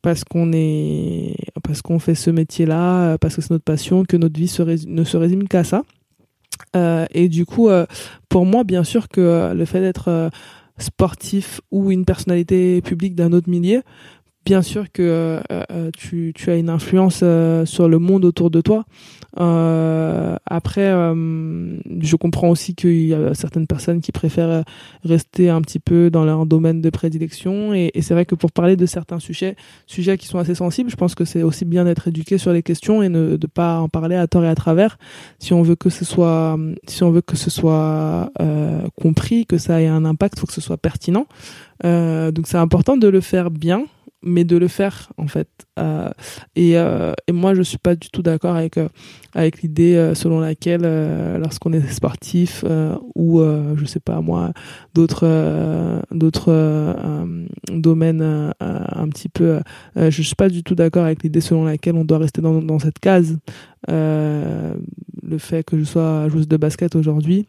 parce 0.00 0.24
qu'on 0.24 1.98
fait 1.98 2.14
ce 2.14 2.30
métier-là, 2.30 3.18
parce 3.18 3.36
que 3.36 3.42
c'est 3.42 3.50
notre 3.50 3.64
passion, 3.64 4.04
que 4.04 4.16
notre 4.16 4.40
vie 4.40 4.56
ne 4.86 5.04
se 5.04 5.16
résume 5.18 5.46
qu'à 5.46 5.62
ça. 5.62 5.82
Euh, 6.76 7.06
et 7.12 7.28
du 7.28 7.46
coup, 7.46 7.68
euh, 7.68 7.86
pour 8.28 8.46
moi, 8.46 8.64
bien 8.64 8.84
sûr 8.84 9.08
que 9.08 9.20
euh, 9.20 9.54
le 9.54 9.64
fait 9.64 9.80
d'être 9.80 10.30
sportif 10.78 11.60
ou 11.70 11.90
une 11.90 12.04
personnalité 12.04 12.80
publique 12.80 13.14
d'un 13.14 13.32
autre 13.32 13.50
milieu, 13.50 13.82
bien 14.44 14.62
sûr 14.62 14.90
que 14.92 15.40
tu, 15.96 16.32
tu, 16.34 16.50
as 16.50 16.56
une 16.56 16.70
influence 16.70 17.24
sur 17.64 17.88
le 17.88 17.98
monde 17.98 18.24
autour 18.24 18.50
de 18.50 18.60
toi. 18.60 18.84
Euh, 19.38 20.36
après, 20.46 20.88
euh, 20.90 21.78
je 22.00 22.16
comprends 22.16 22.48
aussi 22.48 22.74
qu'il 22.74 23.06
y 23.06 23.14
a 23.14 23.34
certaines 23.34 23.66
personnes 23.66 24.00
qui 24.00 24.10
préfèrent 24.10 24.64
rester 25.04 25.50
un 25.50 25.60
petit 25.60 25.78
peu 25.78 26.10
dans 26.10 26.24
leur 26.24 26.46
domaine 26.46 26.80
de 26.80 26.90
prédilection. 26.90 27.72
Et, 27.72 27.90
c'est 28.00 28.14
vrai 28.14 28.26
que 28.26 28.34
pour 28.34 28.50
parler 28.52 28.76
de 28.76 28.86
certains 28.86 29.20
sujets, 29.20 29.56
sujets 29.86 30.18
qui 30.18 30.26
sont 30.26 30.38
assez 30.38 30.54
sensibles, 30.54 30.90
je 30.90 30.96
pense 30.96 31.14
que 31.14 31.24
c'est 31.24 31.42
aussi 31.42 31.64
bien 31.64 31.84
d'être 31.84 32.08
éduqué 32.08 32.38
sur 32.38 32.52
les 32.52 32.62
questions 32.62 33.02
et 33.02 33.08
ne, 33.08 33.36
pas 33.36 33.78
en 33.78 33.88
parler 33.88 34.16
à 34.16 34.26
tort 34.26 34.44
et 34.44 34.48
à 34.48 34.54
travers. 34.54 34.98
Si 35.38 35.52
on 35.52 35.62
veut 35.62 35.76
que 35.76 35.90
ce 35.90 36.04
soit, 36.04 36.58
si 36.88 37.02
on 37.02 37.10
veut 37.10 37.22
que 37.22 37.36
ce 37.36 37.50
soit 37.50 38.30
euh, 38.40 38.82
compris, 39.00 39.46
que 39.46 39.58
ça 39.58 39.80
ait 39.80 39.86
un 39.86 40.04
impact, 40.04 40.38
faut 40.38 40.46
que 40.46 40.52
ce 40.52 40.60
soit 40.60 40.78
pertinent. 40.78 41.26
Euh, 41.84 42.30
donc 42.30 42.46
c'est 42.46 42.58
important 42.58 42.96
de 42.96 43.08
le 43.08 43.20
faire 43.20 43.50
bien 43.50 43.86
mais 44.22 44.44
de 44.44 44.56
le 44.56 44.68
faire 44.68 45.12
en 45.16 45.26
fait 45.26 45.48
euh, 45.78 46.10
et, 46.54 46.76
euh, 46.76 47.14
et 47.26 47.32
moi 47.32 47.54
je 47.54 47.62
suis 47.62 47.78
pas 47.78 47.94
du 47.94 48.10
tout 48.10 48.22
d'accord 48.22 48.54
avec 48.54 48.76
euh, 48.76 48.88
avec 49.34 49.62
l'idée 49.62 49.96
euh, 49.96 50.14
selon 50.14 50.40
laquelle 50.40 50.82
euh, 50.84 51.38
lorsqu'on 51.38 51.72
est 51.72 51.86
sportif 51.88 52.64
euh, 52.68 52.96
ou 53.14 53.40
je 53.76 53.84
sais 53.84 54.00
pas 54.00 54.20
moi 54.20 54.52
d'autres 54.94 55.26
d'autres 56.10 57.26
domaines 57.68 58.52
un 58.60 59.08
petit 59.08 59.28
peu 59.28 59.60
je 59.96 60.22
suis 60.22 60.34
pas 60.34 60.48
du 60.48 60.62
tout 60.62 60.74
d'accord 60.74 61.04
avec 61.04 61.22
l'idée 61.22 61.40
selon 61.40 61.64
laquelle 61.64 61.96
on 61.96 62.04
doit 62.04 62.18
rester 62.18 62.40
dans 62.40 62.60
dans 62.60 62.78
cette 62.78 62.98
case 62.98 63.38
le 63.88 65.38
fait 65.38 65.64
que 65.64 65.78
je 65.78 65.84
sois 65.84 66.28
joueuse 66.28 66.48
de 66.48 66.56
basket 66.56 66.96
aujourd'hui 66.96 67.46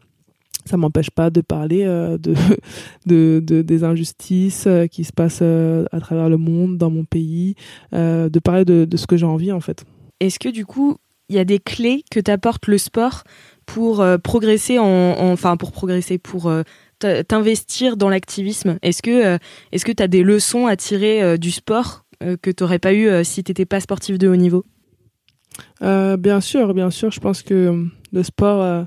ça 0.64 0.76
m'empêche 0.76 1.10
pas 1.10 1.30
de 1.30 1.40
parler 1.40 1.84
euh, 1.84 2.18
de, 2.18 2.34
de, 3.06 3.42
de, 3.44 3.62
des 3.62 3.84
injustices 3.84 4.64
euh, 4.66 4.86
qui 4.86 5.04
se 5.04 5.12
passent 5.12 5.40
euh, 5.42 5.84
à 5.92 6.00
travers 6.00 6.28
le 6.28 6.36
monde, 6.36 6.78
dans 6.78 6.90
mon 6.90 7.04
pays, 7.04 7.54
de 7.92 8.38
parler 8.38 8.64
de, 8.64 8.84
de 8.84 8.96
ce 8.96 9.06
que 9.06 9.16
j'ai 9.16 9.26
envie 9.26 9.52
en 9.52 9.60
fait. 9.60 9.84
Est-ce 10.20 10.38
que 10.38 10.48
du 10.48 10.66
coup, 10.66 10.96
il 11.28 11.36
y 11.36 11.38
a 11.38 11.44
des 11.44 11.58
clés 11.58 12.04
que 12.10 12.20
t'apporte 12.20 12.66
le 12.66 12.78
sport 12.78 13.24
pour 13.66 14.04
progresser 14.22 14.78
en, 14.78 14.84
en, 14.84 15.32
enfin 15.32 15.56
pour 15.56 15.72
progresser, 15.72 16.18
pour 16.18 16.50
t'investir 16.98 17.96
dans 17.96 18.08
l'activisme? 18.08 18.78
Est-ce 18.82 19.02
que 19.02 19.38
est-ce 19.72 19.84
que 19.84 19.92
t'as 19.92 20.08
des 20.08 20.22
leçons 20.22 20.66
à 20.66 20.76
tirer 20.76 21.38
du 21.38 21.50
sport 21.50 22.04
que 22.20 22.50
t'aurais 22.50 22.78
pas 22.78 22.94
eu 22.94 23.24
si 23.24 23.44
t'étais 23.44 23.66
pas 23.66 23.80
sportif 23.80 24.18
de 24.18 24.28
haut 24.28 24.36
niveau? 24.36 24.64
Bien 25.80 26.40
sûr, 26.40 26.74
bien 26.74 26.90
sûr. 26.90 27.10
Je 27.10 27.20
pense 27.20 27.42
que 27.42 27.86
le 28.12 28.22
sport 28.22 28.86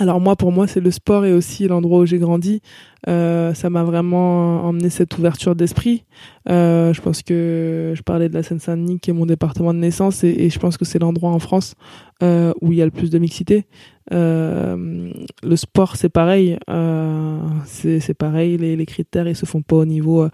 Alors 0.00 0.20
moi, 0.20 0.34
pour 0.34 0.50
moi, 0.50 0.66
c'est 0.66 0.80
le 0.80 0.90
sport 0.90 1.24
et 1.24 1.32
aussi 1.32 1.68
l'endroit 1.68 2.00
où 2.00 2.06
j'ai 2.06 2.18
grandi. 2.18 2.60
Euh, 3.06 3.54
ça 3.54 3.70
m'a 3.70 3.84
vraiment 3.84 4.64
emmené 4.64 4.90
cette 4.90 5.16
ouverture 5.16 5.54
d'esprit. 5.54 6.04
Euh, 6.48 6.92
je 6.92 7.00
pense 7.00 7.22
que 7.22 7.92
je 7.94 8.02
parlais 8.02 8.28
de 8.28 8.34
la 8.34 8.42
Seine-Saint-Denis, 8.42 8.98
qui 8.98 9.10
est 9.10 9.12
mon 9.12 9.26
département 9.26 9.72
de 9.72 9.78
naissance, 9.78 10.24
et, 10.24 10.30
et 10.30 10.50
je 10.50 10.58
pense 10.58 10.76
que 10.76 10.84
c'est 10.84 10.98
l'endroit 10.98 11.30
en 11.30 11.38
France 11.38 11.76
euh, 12.22 12.52
où 12.60 12.72
il 12.72 12.78
y 12.78 12.82
a 12.82 12.84
le 12.84 12.90
plus 12.90 13.10
de 13.10 13.18
mixité. 13.18 13.66
Euh, 14.12 15.12
le 15.42 15.56
sport, 15.56 15.96
c'est 15.96 16.08
pareil. 16.08 16.58
Euh, 16.68 17.40
c'est 17.66 18.14
pareil. 18.14 18.56
Les, 18.56 18.76
les, 18.76 18.86
critères, 18.86 19.28
ils 19.28 19.36
se 19.36 19.46
font 19.46 19.62
pas 19.62 19.76
au 19.76 19.84
niveau 19.84 20.28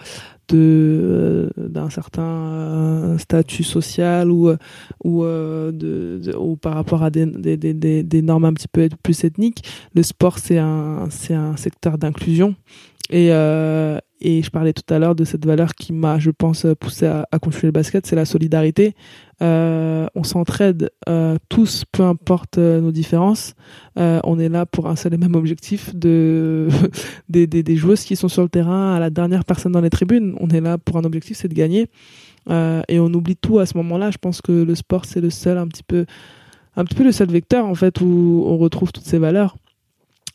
de 0.50 1.50
d'un 1.56 1.90
certain 1.90 3.16
statut 3.18 3.64
social 3.64 4.30
ou 4.30 4.50
de, 5.04 6.36
ou 6.36 6.56
par 6.56 6.74
rapport 6.74 7.02
à 7.02 7.10
des, 7.10 7.26
des, 7.26 7.56
des, 7.56 8.02
des 8.02 8.22
normes 8.22 8.44
un 8.44 8.52
petit 8.52 8.68
peu 8.68 8.88
plus 9.02 9.24
ethniques. 9.24 9.64
Le 9.94 10.02
sport, 10.02 10.38
c'est 10.38 10.58
un 10.58 11.08
c'est 11.10 11.34
un 11.34 11.56
secteur 11.56 11.98
d'inclusion. 11.98 12.54
Et, 13.12 13.32
euh, 13.32 13.98
et 14.20 14.40
je 14.40 14.50
parlais 14.50 14.72
tout 14.72 14.94
à 14.94 14.98
l'heure 15.00 15.16
de 15.16 15.24
cette 15.24 15.44
valeur 15.44 15.74
qui 15.74 15.92
m'a, 15.92 16.20
je 16.20 16.30
pense, 16.30 16.64
poussé 16.78 17.06
à, 17.06 17.26
à 17.32 17.40
continuer 17.40 17.66
le 17.66 17.72
basket, 17.72 18.06
c'est 18.06 18.14
la 18.14 18.24
solidarité. 18.24 18.94
Euh, 19.42 20.06
on 20.14 20.22
s'entraide 20.22 20.90
euh, 21.08 21.36
tous, 21.48 21.84
peu 21.90 22.02
importe 22.02 22.58
euh, 22.58 22.80
nos 22.80 22.92
différences. 22.92 23.54
Euh, 23.98 24.20
on 24.24 24.38
est 24.38 24.50
là 24.50 24.66
pour 24.66 24.86
un 24.88 24.96
seul 24.96 25.14
et 25.14 25.16
même 25.16 25.34
objectif 25.34 25.94
de 25.94 26.68
des, 27.28 27.46
des, 27.46 27.62
des, 27.62 27.76
joueuses 27.76 28.04
qui 28.04 28.16
sont 28.16 28.28
sur 28.28 28.42
le 28.42 28.50
terrain 28.50 28.94
à 28.94 29.00
la 29.00 29.08
dernière 29.08 29.44
personne 29.44 29.72
dans 29.72 29.80
les 29.80 29.90
tribunes. 29.90 30.36
On 30.40 30.48
est 30.50 30.60
là 30.60 30.76
pour 30.76 30.96
un 30.98 31.04
objectif, 31.04 31.38
c'est 31.38 31.48
de 31.48 31.54
gagner. 31.54 31.88
Euh, 32.48 32.82
et 32.88 33.00
on 33.00 33.06
oublie 33.06 33.36
tout 33.36 33.58
à 33.58 33.66
ce 33.66 33.76
moment-là. 33.78 34.10
Je 34.10 34.18
pense 34.18 34.40
que 34.40 34.52
le 34.52 34.74
sport, 34.74 35.04
c'est 35.04 35.20
le 35.20 35.30
seul 35.30 35.58
un 35.58 35.68
petit 35.68 35.82
peu, 35.82 36.06
un 36.76 36.84
petit 36.84 36.94
peu 36.94 37.04
le 37.04 37.12
seul 37.12 37.28
vecteur 37.28 37.66
en 37.66 37.74
fait 37.74 38.00
où 38.00 38.44
on 38.46 38.58
retrouve 38.58 38.92
toutes 38.92 39.04
ces 39.04 39.18
valeurs. 39.18 39.56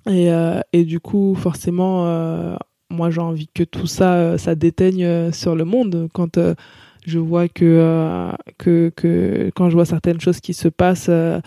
Et, 0.07 0.31
euh, 0.31 0.59
et 0.71 0.83
du 0.83 0.99
coup, 0.99 1.35
forcément, 1.35 2.05
euh, 2.05 2.55
moi 2.89 3.09
j'ai 3.09 3.21
envie 3.21 3.47
que 3.47 3.63
tout 3.63 3.87
ça, 3.87 4.13
euh, 4.13 4.37
ça 4.37 4.55
déteigne 4.55 5.31
sur 5.31 5.55
le 5.55 5.65
monde. 5.65 6.09
Quand 6.13 6.39
je 7.05 7.19
vois 7.19 7.47
que, 7.47 8.31
que, 8.57 8.91
que 8.95 9.51
quand 9.55 9.69
je 9.69 9.75
vois 9.75 9.85
certaines 9.85 10.19
choses 10.19 10.39
qui 10.39 10.53
se 10.53 10.67
passent, 10.67 11.09
euh, 11.09 11.39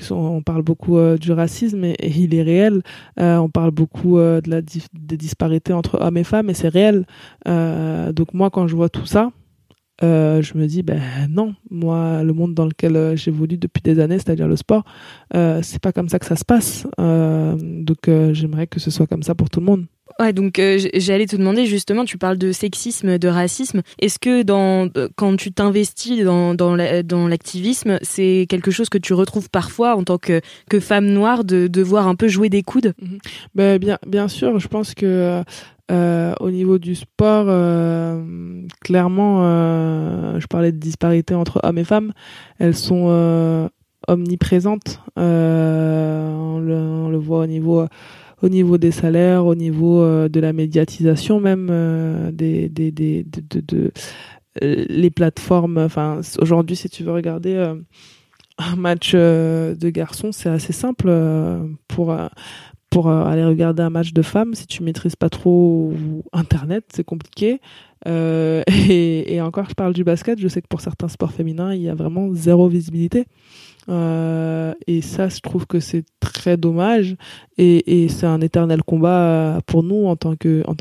sont, 0.00 0.14
on 0.16 0.42
parle 0.42 0.62
beaucoup 0.62 0.98
du 1.16 1.32
racisme 1.32 1.84
et, 1.84 1.96
et, 1.98 2.08
il 2.10 2.34
est 2.34 2.42
réel. 2.42 2.82
on 3.16 3.48
parle 3.48 3.70
beaucoup 3.70 4.18
de 4.18 4.50
la 4.50 4.60
des 4.62 5.16
disparités 5.16 5.72
entre 5.72 6.00
hommes 6.00 6.16
et 6.16 6.24
femmes 6.24 6.50
et 6.50 6.54
c'est 6.54 6.68
réel. 6.68 7.06
donc 7.46 8.34
moi, 8.34 8.50
quand 8.50 8.66
je 8.66 8.76
vois 8.76 8.88
tout 8.88 9.06
ça, 9.06 9.30
euh, 10.02 10.42
je 10.42 10.56
me 10.56 10.66
dis 10.66 10.82
ben 10.82 11.00
non 11.28 11.54
moi 11.70 12.22
le 12.22 12.32
monde 12.32 12.54
dans 12.54 12.66
lequel 12.66 12.96
euh, 12.96 13.14
j'évolue 13.14 13.58
depuis 13.58 13.82
des 13.82 14.00
années 14.00 14.18
c'est-à-dire 14.18 14.48
le 14.48 14.56
sport 14.56 14.84
euh, 15.34 15.60
c'est 15.62 15.80
pas 15.80 15.92
comme 15.92 16.08
ça 16.08 16.18
que 16.18 16.26
ça 16.26 16.34
se 16.34 16.44
passe 16.44 16.86
euh, 16.98 17.56
donc 17.60 18.08
euh, 18.08 18.34
j'aimerais 18.34 18.66
que 18.66 18.80
ce 18.80 18.90
soit 18.90 19.06
comme 19.06 19.22
ça 19.22 19.34
pour 19.34 19.50
tout 19.50 19.60
le 19.60 19.66
monde 19.66 19.86
Ouais, 20.22 20.32
donc 20.32 20.60
euh, 20.60 20.78
j'allais 20.94 21.26
te 21.26 21.34
demander 21.34 21.66
justement, 21.66 22.04
tu 22.04 22.16
parles 22.16 22.38
de 22.38 22.52
sexisme, 22.52 23.18
de 23.18 23.26
racisme. 23.26 23.82
Est-ce 23.98 24.20
que 24.20 24.42
dans 24.42 24.88
quand 25.16 25.36
tu 25.36 25.50
t'investis 25.52 26.22
dans 26.22 26.76
l'activisme, 27.28 27.98
c'est 28.02 28.46
quelque 28.48 28.70
chose 28.70 28.88
que 28.88 28.98
tu 28.98 29.14
retrouves 29.14 29.50
parfois 29.50 29.96
en 29.96 30.04
tant 30.04 30.18
que 30.18 30.40
femme 30.80 31.06
noire 31.06 31.44
de 31.44 31.66
devoir 31.66 32.06
un 32.06 32.14
peu 32.14 32.28
jouer 32.28 32.48
des 32.48 32.62
coudes? 32.62 32.94
Mmh. 33.56 33.78
bien 34.06 34.28
sûr, 34.28 34.60
je 34.60 34.68
pense 34.68 34.94
que 34.94 35.42
euh, 35.90 36.34
au 36.40 36.50
niveau 36.50 36.78
du 36.78 36.94
sport, 36.94 37.46
euh, 37.48 38.22
clairement, 38.80 39.40
euh, 39.42 40.40
je 40.40 40.46
parlais 40.46 40.72
de 40.72 40.78
disparité 40.78 41.34
entre 41.34 41.60
hommes 41.64 41.78
et 41.78 41.84
femmes. 41.84 42.12
Elles 42.58 42.76
sont 42.76 43.06
euh, 43.08 43.68
omniprésentes. 44.08 45.00
Euh, 45.18 46.30
on, 46.30 46.60
le, 46.60 47.18
voit 47.18 47.40
au 47.40 47.46
niveau, 47.46 47.86
au 48.42 48.48
niveau 48.48 48.78
des 48.78 48.90
salaires, 48.90 49.46
au 49.46 49.54
niveau 49.54 50.28
de 50.28 50.40
la 50.40 50.52
médiatisation 50.52 51.40
même 51.40 52.30
des, 52.32 52.68
des, 52.68 52.90
des, 52.90 53.24
de, 53.24 53.40
de, 53.40 53.60
de 53.60 53.92
les 54.60 55.10
plateformes. 55.10 55.78
Enfin, 55.78 56.20
aujourd'hui, 56.40 56.76
si 56.76 56.90
tu 56.90 57.04
veux 57.04 57.12
regarder 57.12 57.72
un 58.58 58.76
match 58.76 59.14
de 59.14 59.90
garçons, 59.90 60.32
c'est 60.32 60.48
assez 60.48 60.72
simple 60.72 61.10
pour 61.88 62.12
pour 62.92 63.08
euh, 63.08 63.24
aller 63.24 63.44
regarder 63.44 63.82
un 63.82 63.90
match 63.90 64.12
de 64.12 64.20
femmes, 64.20 64.54
si 64.54 64.66
tu 64.66 64.82
maîtrises 64.82 65.16
pas 65.16 65.30
trop 65.30 65.94
Internet, 66.32 66.84
c'est 66.94 67.04
compliqué. 67.04 67.60
Euh, 68.06 68.62
et, 68.88 69.40
encore, 69.40 69.66
je 69.68 69.74
parle 69.74 69.94
du 69.94 70.04
basket. 70.04 70.38
Je 70.38 70.46
sais 70.46 70.60
que 70.60 70.68
pour 70.68 70.82
certains 70.82 71.08
sports 71.08 71.32
féminins, 71.32 71.74
il 71.74 71.80
y 71.80 71.88
a 71.88 71.94
vraiment 71.94 72.32
zéro 72.34 72.68
visibilité. 72.68 73.24
Euh, 73.88 74.72
et 74.86 75.02
ça, 75.02 75.28
je 75.28 75.40
trouve 75.40 75.66
que 75.66 75.80
c'est 75.80 76.04
très 76.20 76.56
dommage. 76.56 77.16
Et, 77.58 78.08
c'est 78.08 78.26
un 78.26 78.40
éternel 78.40 78.82
combat 78.82 79.60
pour 79.66 79.82
nous 79.82 80.06
en 80.06 80.16
tant 80.16 80.36
que 80.36 80.62
en. 80.66 80.74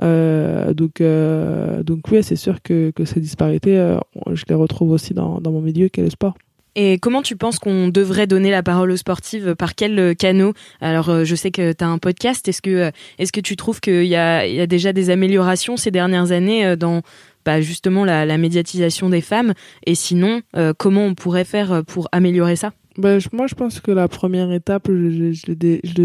Euh, 0.00 0.74
donc 0.74 1.00
euh, 1.00 1.82
donc 1.82 2.08
oui, 2.10 2.22
c'est 2.22 2.36
sûr 2.36 2.62
que 2.62 2.92
ces 3.04 3.20
disparités, 3.20 3.78
euh, 3.78 3.98
je 4.32 4.44
les 4.48 4.54
retrouve 4.54 4.92
aussi 4.92 5.14
dans 5.14 5.40
mon 5.44 5.60
milieu, 5.60 5.88
qui 5.88 6.00
est 6.00 6.04
le 6.04 6.10
sport. 6.10 6.34
Et 6.80 7.00
comment 7.00 7.22
tu 7.22 7.34
penses 7.34 7.58
qu'on 7.58 7.88
devrait 7.88 8.28
donner 8.28 8.52
la 8.52 8.62
parole 8.62 8.92
aux 8.92 8.96
sportives? 8.96 9.56
Par 9.56 9.74
quel 9.74 9.98
euh, 9.98 10.14
canot 10.14 10.52
Alors, 10.80 11.08
euh, 11.08 11.24
je 11.24 11.34
sais 11.34 11.50
que 11.50 11.72
tu 11.72 11.82
as 11.82 11.88
un 11.88 11.98
podcast. 11.98 12.46
Est-ce 12.46 12.62
que, 12.62 12.70
euh, 12.70 13.40
tu 13.42 13.56
trouves 13.56 13.80
qu'il 13.80 14.04
y 14.04 14.10
y 14.10 14.14
a 14.16 14.66
déjà 14.68 14.92
des 14.92 15.10
améliorations 15.10 15.76
ces 15.76 15.90
dernières 15.90 16.30
années 16.30 16.76
dans 16.76 17.02
bah, 17.48 17.62
justement 17.62 18.04
la, 18.04 18.36
médiatisation 18.36 19.08
des 19.08 19.22
femmes 19.22 19.54
Et 19.86 19.94
sinon, 19.94 20.42
euh, 20.54 20.74
comment 20.76 21.06
on 21.06 21.14
pourrait 21.14 21.46
faire 21.46 21.82
pour 21.86 22.06
améliorer 22.12 22.56
ça? 22.56 22.72
Je, 23.02 23.28
moi, 23.32 23.46
je 23.46 23.54
pense 23.54 23.80
que 23.80 23.90
la 23.90 24.06
première 24.06 24.52
étape, 24.52 24.88
je, 24.88 24.92
le, 24.92 25.54
dis, 25.54 25.80
je 25.82 26.02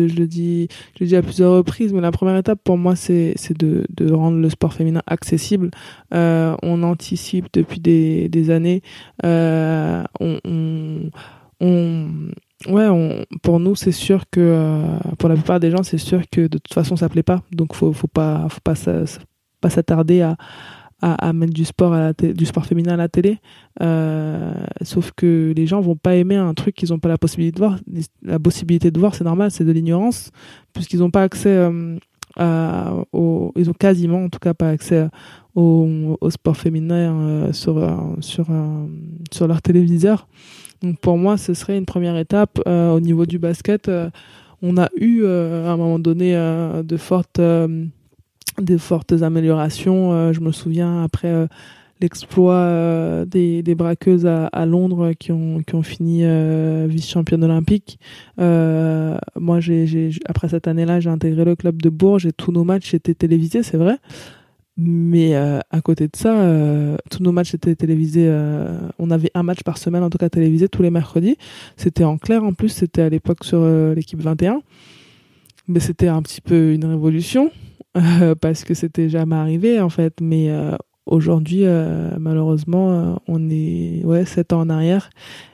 le 1.02 1.06
dis 1.06 1.16
à 1.18 1.22
plusieurs 1.22 1.52
reprises, 1.52 1.92
mais 1.92 2.00
la 2.00 2.12
première 2.12 2.38
étape 2.38 2.60
pour 2.64 2.78
moi, 2.78 2.96
c'est, 2.96 3.36
de, 3.58 3.84
de 3.90 4.14
rendre 4.14 4.38
le 4.38 4.50
sport 4.50 4.74
féminin 4.74 5.02
accessible. 5.06 5.70
Euh, 6.14 6.56
on 6.62 6.82
anticipe 6.82 7.48
depuis 7.52 7.82
des, 7.82 8.50
années. 8.52 8.82
Euh, 9.26 10.04
on, 10.22 11.10
ouais, 12.70 13.26
pour 13.42 13.60
nous, 13.60 13.76
c'est 13.76 13.92
sûr 13.92 14.24
que 14.32 14.40
euh, 14.40 14.86
pour 15.18 15.28
la 15.28 15.36
plupart 15.36 15.60
des 15.60 15.72
gens, 15.72 15.84
c'est 15.84 15.98
sûr 15.98 16.22
que 16.32 16.42
de 16.42 16.58
toute 16.58 16.74
façon, 16.74 16.96
ça 16.96 17.10
plaît 17.10 17.24
pas. 17.24 17.42
Donc, 17.52 17.74
faut, 17.76 17.92
faut 17.92 18.08
pas, 18.08 18.48
faut 18.50 18.62
pas, 18.64 18.76
pas 19.62 19.70
s'attarder 19.70 20.22
à 20.22 20.38
à, 21.04 21.28
à 21.28 21.34
mettre 21.34 21.54
du 21.54 21.66
sport, 21.66 21.94
à 21.94 22.00
la 22.00 22.14
du 22.14 22.46
sport 22.46 22.66
féminin 22.66 22.94
à 22.94 22.98
la 22.98 23.10
télé. 23.10 23.40
Euh, 23.82 24.54
sauf 24.82 25.12
que 25.12 25.54
les 25.56 25.68
gens 25.68 25.82
vont 25.82 25.98
pas 25.98 26.16
aimer 26.16 26.38
un 26.38 26.54
truc 26.54 26.76
qu'ils 26.76 26.90
n'ont 26.92 27.00
pas 27.00 27.10
la 27.10 27.18
possibilité 27.18 27.56
de 27.56 27.60
voir. 27.60 27.80
La 28.24 28.40
possibilité 28.40 28.90
de 28.90 29.00
voir, 29.00 29.14
c'est 29.14 29.26
normal, 29.26 29.52
c'est 29.52 29.66
de 29.66 29.72
l'ignorance, 29.72 30.32
puisqu'ils 30.74 31.00
n'ont 31.00 31.12
pas 31.12 31.24
accès 31.24 31.70
euh, 32.40 33.04
au, 33.12 33.52
ils 33.58 33.70
ont 33.70 33.74
quasiment, 33.74 34.24
en 34.24 34.30
tout 34.30 34.40
cas, 34.40 34.54
pas 34.54 34.70
accès 34.70 35.08
au, 35.56 36.18
au 36.22 36.30
sport 36.30 36.56
féminin 36.56 37.14
euh, 37.14 37.54
sur 37.54 37.78
euh, 37.78 37.92
sur 38.22 38.46
euh, 38.50 38.86
sur 39.32 39.48
leur 39.48 39.62
téléviseur. 39.62 40.28
Donc 40.82 41.00
pour 41.00 41.18
moi, 41.18 41.38
ce 41.38 41.54
serait 41.54 41.78
une 41.78 41.86
première 41.86 42.18
étape 42.18 42.62
euh, 42.66 42.92
au 42.94 43.02
niveau 43.02 43.26
du 43.26 43.40
basket. 43.40 43.92
on 44.62 44.78
a 44.78 44.88
eu 44.96 45.26
à 45.26 45.72
un 45.72 45.78
moment 45.78 46.00
donné 46.00 46.34
de 46.34 46.98
fortes 46.98 47.42
des 48.62 48.78
fortes 48.78 49.14
améliorations. 49.22 50.14
Euh, 50.14 50.34
je 50.34 50.42
me 50.42 50.52
souviens 50.52 51.04
après 51.04 51.30
euh, 51.30 51.48
l'exploit 52.04 52.56
euh, 52.56 53.26
des, 53.26 53.64
des 53.64 53.76
braqueuses 53.76 54.26
à, 54.26 54.48
à, 54.48 54.66
Londres 54.66 55.14
qui 55.14 55.32
ont, 55.32 55.62
qui 55.66 55.74
ont 55.76 55.84
fini 55.84 56.22
euh, 56.24 56.86
vice-championne 56.90 57.44
olympique. 57.44 57.98
Euh, 58.40 59.18
moi, 59.40 59.62
j'ai, 59.62 60.12
après 60.26 60.50
cette 60.50 60.68
année-là, 60.68 61.00
j'ai 61.00 61.10
intégré 61.10 61.46
le 61.46 61.56
club 61.56 61.82
de 61.82 61.90
Bourges 61.90 62.26
et 62.26 62.34
tous 62.34 62.52
nos 62.52 62.66
matchs 62.66 62.94
étaient 62.94 63.14
télévisés, 63.14 63.64
c'est 63.64 63.78
vrai. 63.78 63.98
Mais 64.76 65.36
à 65.36 65.82
côté 65.84 66.08
de 66.08 66.16
ça, 66.16 66.34
tous 67.12 67.22
nos 67.22 67.32
matchs 67.32 67.54
étaient 67.54 67.76
télévisés. 67.76 68.28
on 68.98 69.12
avait 69.12 69.30
un 69.36 69.44
match 69.44 69.62
par 69.62 69.78
semaine, 69.78 70.02
en 70.02 70.10
tout 70.10 70.18
cas 70.18 70.30
télévisé, 70.30 70.68
tous 70.68 70.82
les 70.82 70.90
mercredis. 70.90 71.38
C'était 71.78 72.04
en 72.04 72.18
clair 72.18 72.44
en 72.44 72.54
plus, 72.54 72.70
c'était 72.70 73.04
à 73.04 73.10
l'époque 73.10 73.44
sur 73.44 73.64
l'équipe 73.94 74.20
21. 74.20 74.64
Mais 75.68 75.80
c'était 75.80 76.08
un 76.08 76.24
petit 76.24 76.42
peu 76.42 76.74
une 76.74 76.86
révolution 76.86 77.52
euh, 77.98 78.36
parce 78.36 78.64
que 78.64 78.74
c'était 78.74 79.10
jamais 79.10 79.36
arrivé 79.36 79.80
en 79.82 79.90
fait. 79.90 80.20
Mais 80.22 80.50
euh, 80.50 80.76
aujourd'hui, 81.06 81.66
euh, 81.66 82.12
malheureusement, 82.20 83.20
on 83.28 83.50
est 83.50 84.02
ouais 84.04 84.26
sept 84.26 84.54
ans 84.54 84.62
en 84.62 84.70
arrière 84.70 85.10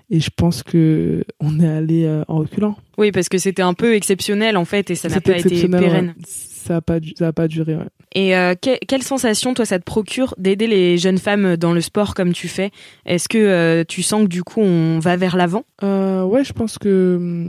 et 0.10 0.20
je 0.20 0.30
pense 0.36 0.64
que 0.64 1.24
on 1.40 1.60
est 1.60 1.68
allé 1.68 2.06
euh, 2.06 2.24
en 2.28 2.38
reculant. 2.38 2.76
Oui, 2.98 3.12
parce 3.12 3.30
que 3.30 3.38
c'était 3.38 3.62
un 3.62 3.74
peu 3.74 3.94
exceptionnel 3.96 4.58
en 4.58 4.66
fait 4.66 4.90
et 4.90 4.96
ça 4.96 5.10
n'a 5.10 5.22
pas 5.22 5.38
été 5.38 5.68
pérenne. 5.68 6.16
Ouais 6.18 6.24
ça 6.70 6.78
a 6.78 6.82
pas, 6.82 7.00
ça 7.18 7.28
a 7.28 7.34
pas 7.34 7.48
duré. 7.48 7.76
Ouais. 7.76 7.88
Et 8.14 8.36
euh, 8.36 8.54
quelle 8.60 9.04
sensation, 9.04 9.54
toi, 9.54 9.66
ça 9.66 9.80
te 9.80 9.84
procure 9.84 10.36
d'aider 10.38 10.68
les 10.68 10.98
jeunes 10.98 11.18
femmes 11.18 11.58
dans 11.58 11.74
le 11.74 11.82
sport 11.82 12.14
comme 12.14 12.34
tu 12.34 12.48
fais? 12.48 12.72
Est-ce 13.06 13.28
que 13.28 13.38
euh, 13.38 13.84
tu 13.88 14.04
sens 14.04 14.24
que 14.24 14.28
du 14.28 14.44
coup, 14.44 14.62
on 14.62 15.00
va 15.00 15.16
vers 15.16 15.36
l'avant? 15.36 15.64
Euh, 15.84 16.24
Ouais, 16.24 16.44
je 16.44 16.54
pense 16.54 16.78
que 16.78 17.48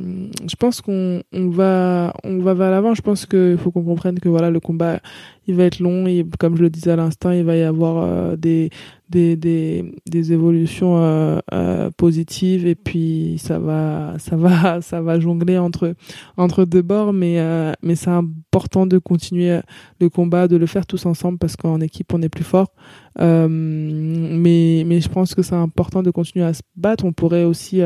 je 0.49 0.57
pense 0.57 0.81
qu'on 0.81 1.23
on 1.33 1.49
va 1.49 2.15
on 2.25 2.39
va 2.39 2.55
vers 2.55 2.71
l'avant. 2.71 2.95
Je 2.95 3.03
pense 3.03 3.27
qu'il 3.27 3.59
faut 3.59 3.71
qu'on 3.71 3.83
comprenne 3.83 4.19
que 4.19 4.29
voilà, 4.29 4.51
le 4.51 4.61
combat 4.61 5.01
il 5.47 5.55
va 5.55 5.65
être 5.65 5.81
long 5.81 6.07
et 6.07 6.25
comme 6.39 6.57
je 6.57 6.63
le 6.63 6.71
disais 6.71 6.93
à 6.93 6.97
l'instant, 6.97 7.31
il 7.31 7.45
va 7.45 7.57
y 7.57 7.63
avoir 7.63 8.39
des, 8.39 8.71
des, 9.11 9.37
des, 9.37 9.93
des 10.07 10.33
évolutions 10.33 10.99
euh, 10.99 11.39
euh, 11.53 11.91
positives 11.97 12.67
et 12.67 12.75
puis 12.75 13.37
ça 13.39 13.59
va 13.59 14.15
ça 14.19 14.37
va 14.37 14.81
ça 14.81 15.03
va 15.03 15.19
jongler 15.19 15.59
entre 15.59 15.95
entre 16.37 16.65
deux 16.65 16.83
bords 16.83 17.13
mais 17.13 17.39
mais 17.83 17.97
c'est 17.97 18.11
important 18.11 18.87
de 18.87 18.99
continuer 18.99 19.61
le 20.01 20.09
combat 20.09 20.49
de 20.49 20.57
le 20.57 20.67
faire 20.67 20.87
tous 20.87 21.07
ensemble 21.07 21.39
parce 21.39 21.57
qu'en 21.57 21.81
équipe 21.81 22.13
on 22.15 22.23
est 22.23 22.29
plus 22.29 22.45
fort 22.45 22.73
mais 23.19 24.85
mais 24.87 25.01
je 25.01 25.09
pense 25.09 25.35
que 25.35 25.43
c'est 25.43 25.55
important 25.55 26.03
de 26.03 26.11
continuer 26.11 26.45
à 26.45 26.55
se 26.55 26.63
battre 26.77 27.05
on 27.05 27.13
pourrait 27.13 27.45
aussi 27.45 27.81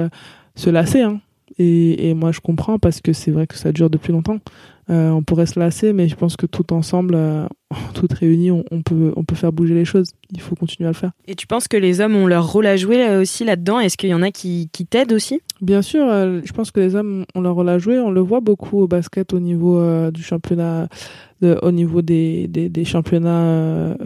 se 0.54 0.70
lasser 0.70 1.00
hein. 1.00 1.20
Et, 1.58 2.08
et 2.08 2.14
moi 2.14 2.32
je 2.32 2.40
comprends 2.40 2.78
parce 2.78 3.00
que 3.00 3.12
c'est 3.12 3.30
vrai 3.30 3.46
que 3.46 3.56
ça 3.56 3.72
dure 3.72 3.90
depuis 3.90 4.12
longtemps 4.12 4.38
euh, 4.90 5.10
on 5.10 5.22
pourrait 5.22 5.46
se 5.46 5.58
lasser, 5.58 5.94
mais 5.94 6.08
je 6.08 6.14
pense 6.14 6.36
que 6.36 6.44
tout 6.44 6.72
ensemble, 6.72 7.14
euh, 7.16 7.46
toutes 7.94 8.12
réunies, 8.12 8.50
on, 8.50 8.82
peut, 8.82 9.12
on 9.16 9.24
peut 9.24 9.34
faire 9.34 9.52
bouger 9.52 9.74
les 9.74 9.84
choses. 9.84 10.08
Il 10.30 10.40
faut 10.40 10.54
continuer 10.54 10.86
à 10.86 10.90
le 10.90 10.96
faire. 10.96 11.12
Et 11.26 11.34
tu 11.34 11.46
penses 11.46 11.68
que 11.68 11.76
les 11.76 12.00
hommes 12.00 12.16
ont 12.16 12.26
leur 12.26 12.50
rôle 12.50 12.66
à 12.66 12.76
jouer 12.76 13.06
euh, 13.06 13.22
aussi 13.22 13.44
là-dedans? 13.44 13.80
Est-ce 13.80 13.96
qu'il 13.96 14.10
y 14.10 14.14
en 14.14 14.22
a 14.22 14.30
qui, 14.30 14.68
qui 14.72 14.84
t'aident 14.84 15.12
aussi? 15.12 15.40
Bien 15.62 15.82
sûr, 15.82 16.06
je 16.06 16.52
pense 16.52 16.70
que 16.70 16.80
les 16.80 16.94
hommes 16.94 17.24
ont 17.34 17.40
leur 17.40 17.54
rôle 17.54 17.68
à 17.68 17.78
jouer. 17.78 17.98
On 17.98 18.10
le 18.10 18.20
voit 18.20 18.40
beaucoup 18.40 18.80
au 18.80 18.86
basket 18.86 19.32
au 19.32 19.40
niveau 19.40 19.80
du 20.10 20.22
championnat, 20.22 20.88
au 21.42 21.70
niveau 21.70 22.02
des, 22.02 22.48
des, 22.48 22.68
des 22.68 22.84
championnats 22.84 23.96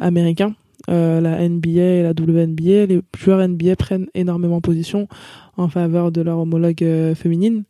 américains. 0.00 0.54
La 0.88 1.48
NBA 1.48 1.80
et 1.80 2.02
la 2.02 2.10
WNBA, 2.10 2.86
les 2.86 3.00
joueurs 3.16 3.46
NBA 3.46 3.76
prennent 3.76 4.06
énormément 4.14 4.60
position 4.60 5.08
en 5.56 5.68
faveur 5.68 6.12
de 6.12 6.20
leur 6.20 6.38
homologue 6.38 6.84
féminine. 7.14 7.64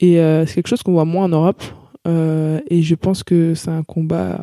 Et 0.00 0.16
c'est 0.46 0.54
quelque 0.54 0.68
chose 0.68 0.82
qu'on 0.82 0.92
voit 0.92 1.04
moins 1.04 1.24
en 1.24 1.30
Europe. 1.30 1.62
Euh, 2.08 2.60
et 2.68 2.82
je 2.82 2.94
pense 2.94 3.22
que 3.22 3.54
c'est 3.54 3.70
un 3.70 3.82
combat, 3.82 4.40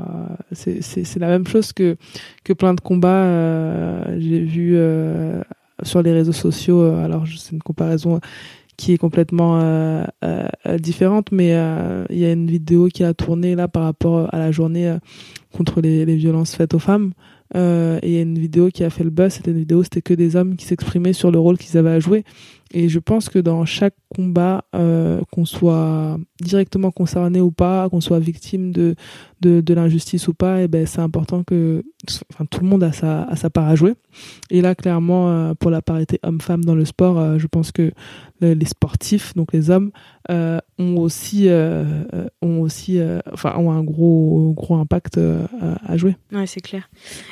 c'est, 0.52 1.20
la 1.20 1.28
même 1.28 1.48
chose 1.48 1.74
que, 1.74 1.98
que 2.44 2.54
plein 2.54 2.74
de 2.74 2.82
combats. 2.82 3.24
Euh, 3.24 4.20
j'ai 4.20 4.40
vu 4.40 4.74
euh, 4.76 5.42
sur 5.84 6.02
les 6.02 6.12
réseaux 6.12 6.34
sociaux, 6.34 6.82
euh, 6.82 7.04
alors 7.04 7.26
c'est 7.28 7.54
une 7.54 7.64
comparaison 7.64 8.20
qui 8.78 8.94
est 8.94 9.00
complètement 9.00 9.60
euh, 9.60 10.06
différente, 10.78 11.32
mais 11.32 11.48
il 12.12 12.20
y 12.20 12.26
a 12.26 12.32
une 12.32 12.46
vidéo 12.46 12.90
qui 12.90 13.04
a 13.04 13.16
tourné 13.16 13.56
là 13.56 13.68
par 13.68 13.84
rapport 13.84 14.32
à 14.32 14.38
la 14.38 14.52
journée 14.52 14.96
contre 15.52 15.82
les, 15.82 16.06
les 16.06 16.16
violences 16.16 16.56
faites 16.56 16.76
aux 16.76 16.80
femmes. 16.80 17.14
Et 17.56 18.12
y 18.12 18.18
a 18.18 18.22
une 18.22 18.38
vidéo 18.38 18.70
qui 18.70 18.84
a 18.84 18.90
fait 18.90 19.04
le 19.04 19.10
buzz, 19.10 19.34
c'était 19.34 19.52
une 19.52 19.60
vidéo, 19.60 19.84
c'était 19.84 20.02
que 20.02 20.14
des 20.14 20.36
hommes 20.36 20.56
qui 20.56 20.66
s'exprimaient 20.66 21.14
sur 21.14 21.32
le 21.32 21.40
rôle 21.40 21.58
qu'ils 21.58 21.78
avaient 21.78 21.92
à 21.92 22.00
jouer. 22.00 22.24
Et 22.72 22.90
je 22.90 23.00
pense 23.00 23.30
que 23.30 23.40
dans 23.40 23.66
chaque 23.66 23.96
combat, 24.14 24.66
euh, 24.76 25.22
qu'on 25.32 25.46
soit 25.46 26.18
directement 26.42 26.92
concerné 26.92 27.40
ou 27.42 27.52
pas, 27.52 27.90
qu'on 27.90 28.02
soit 28.02 28.20
victime 28.20 28.72
de, 28.72 28.96
de, 29.42 29.74
l'injustice 29.74 30.28
ou 30.28 30.34
pas, 30.34 30.62
eh 30.62 30.68
ben 30.68 30.86
c'est 30.86 31.02
important 31.02 31.44
que 31.44 31.84
enfin, 32.34 32.46
tout 32.46 32.62
le 32.62 32.68
monde 32.68 32.84
a 32.84 32.92
sa, 32.92 33.24
a 33.24 33.36
sa 33.36 33.50
part 33.50 33.68
à 33.68 33.76
jouer. 33.76 33.94
Et 34.50 34.62
là, 34.62 34.76
clairement, 34.76 35.30
euh, 35.30 35.54
pour 35.54 35.72
la 35.72 35.82
parité 35.82 36.20
homme-femme 36.24 36.66
dans 36.66 36.76
le 36.76 36.86
sport, 36.86 37.20
euh, 37.20 37.38
je 37.38 37.48
pense 37.48 37.72
que 37.72 37.92
les 38.40 38.66
sportifs, 38.66 39.34
donc 39.34 39.52
les 39.52 39.72
hommes, 39.72 39.92
ont 40.30 40.98
aussi, 40.98 41.50
ont 41.50 42.62
aussi, 42.62 43.00
enfin, 43.34 43.56
ont 43.58 43.72
un 43.72 43.84
gros, 43.84 44.54
gros 44.56 44.76
impact 44.76 45.20
à 45.88 45.98
jouer. 45.98 46.16
Ouais, 46.32 46.46
c'est 46.46 46.62
clair. 46.62 46.88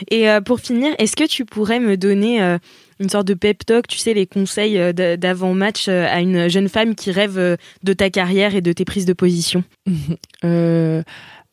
Et 0.09 0.25
pour 0.43 0.59
finir, 0.59 0.95
est-ce 0.97 1.15
que 1.15 1.27
tu 1.27 1.45
pourrais 1.45 1.79
me 1.79 1.95
donner 1.95 2.57
une 2.99 3.09
sorte 3.09 3.27
de 3.27 3.33
pep 3.33 3.65
talk, 3.65 3.87
tu 3.87 3.97
sais, 3.97 4.13
les 4.13 4.27
conseils 4.27 4.77
euh, 4.79 4.93
d'avant-match 5.17 5.87
euh, 5.87 6.07
à 6.09 6.21
une 6.21 6.49
jeune 6.49 6.69
femme 6.69 6.95
qui 6.95 7.11
rêve 7.11 7.37
euh, 7.37 7.57
de 7.83 7.93
ta 7.93 8.09
carrière 8.09 8.55
et 8.55 8.61
de 8.61 8.71
tes 8.71 8.85
prises 8.85 9.05
de 9.05 9.13
position. 9.13 9.63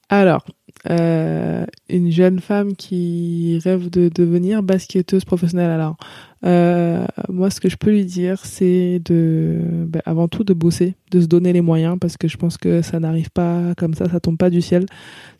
Alors, 0.08 0.44
euh, 0.90 1.64
une 1.88 2.10
jeune 2.10 2.40
femme 2.40 2.74
qui 2.74 3.60
rêve 3.62 3.88
de 3.90 4.10
devenir 4.12 4.62
basketteuse 4.62 5.24
professionnelle. 5.24 5.70
Alors, 5.70 5.96
euh, 6.44 7.06
moi, 7.28 7.50
ce 7.50 7.60
que 7.60 7.68
je 7.68 7.76
peux 7.76 7.90
lui 7.90 8.04
dire, 8.04 8.44
c'est 8.44 9.00
de, 9.04 9.60
ben, 9.86 10.02
avant 10.04 10.26
tout, 10.26 10.42
de 10.42 10.52
bosser, 10.52 10.96
de 11.12 11.20
se 11.20 11.26
donner 11.26 11.52
les 11.52 11.60
moyens, 11.60 11.98
parce 12.00 12.16
que 12.16 12.26
je 12.26 12.36
pense 12.36 12.58
que 12.58 12.82
ça 12.82 12.98
n'arrive 12.98 13.30
pas 13.30 13.74
comme 13.76 13.94
ça, 13.94 14.08
ça 14.08 14.18
tombe 14.18 14.36
pas 14.36 14.50
du 14.50 14.60
ciel. 14.60 14.86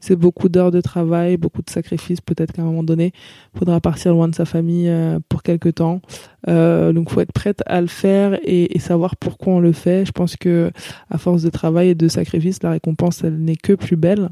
C'est 0.00 0.14
beaucoup 0.14 0.48
d'heures 0.48 0.70
de 0.70 0.80
travail, 0.80 1.36
beaucoup 1.36 1.62
de 1.62 1.70
sacrifices. 1.70 2.20
Peut-être 2.20 2.52
qu'à 2.52 2.62
un 2.62 2.66
moment 2.66 2.84
donné, 2.84 3.12
faudra 3.56 3.80
partir 3.80 4.12
loin 4.12 4.28
de 4.28 4.34
sa 4.34 4.44
famille 4.44 4.88
euh, 4.88 5.18
pour 5.28 5.42
quelque 5.42 5.68
temps. 5.68 6.00
Euh, 6.48 6.92
donc, 6.92 7.10
faut 7.10 7.20
être 7.20 7.32
prête 7.32 7.62
à 7.66 7.80
le 7.80 7.86
faire 7.88 8.38
et, 8.44 8.76
et, 8.76 8.78
savoir 8.78 9.16
pourquoi 9.16 9.54
on 9.54 9.60
le 9.60 9.72
fait. 9.72 10.04
Je 10.06 10.12
pense 10.12 10.36
que 10.36 10.70
à 11.10 11.18
force 11.18 11.42
de 11.42 11.50
travail 11.50 11.90
et 11.90 11.94
de 11.94 12.08
sacrifices, 12.08 12.62
la 12.62 12.70
récompense, 12.70 13.22
elle 13.24 13.38
n'est 13.38 13.56
que 13.56 13.72
plus 13.72 13.96
belle. 13.96 14.30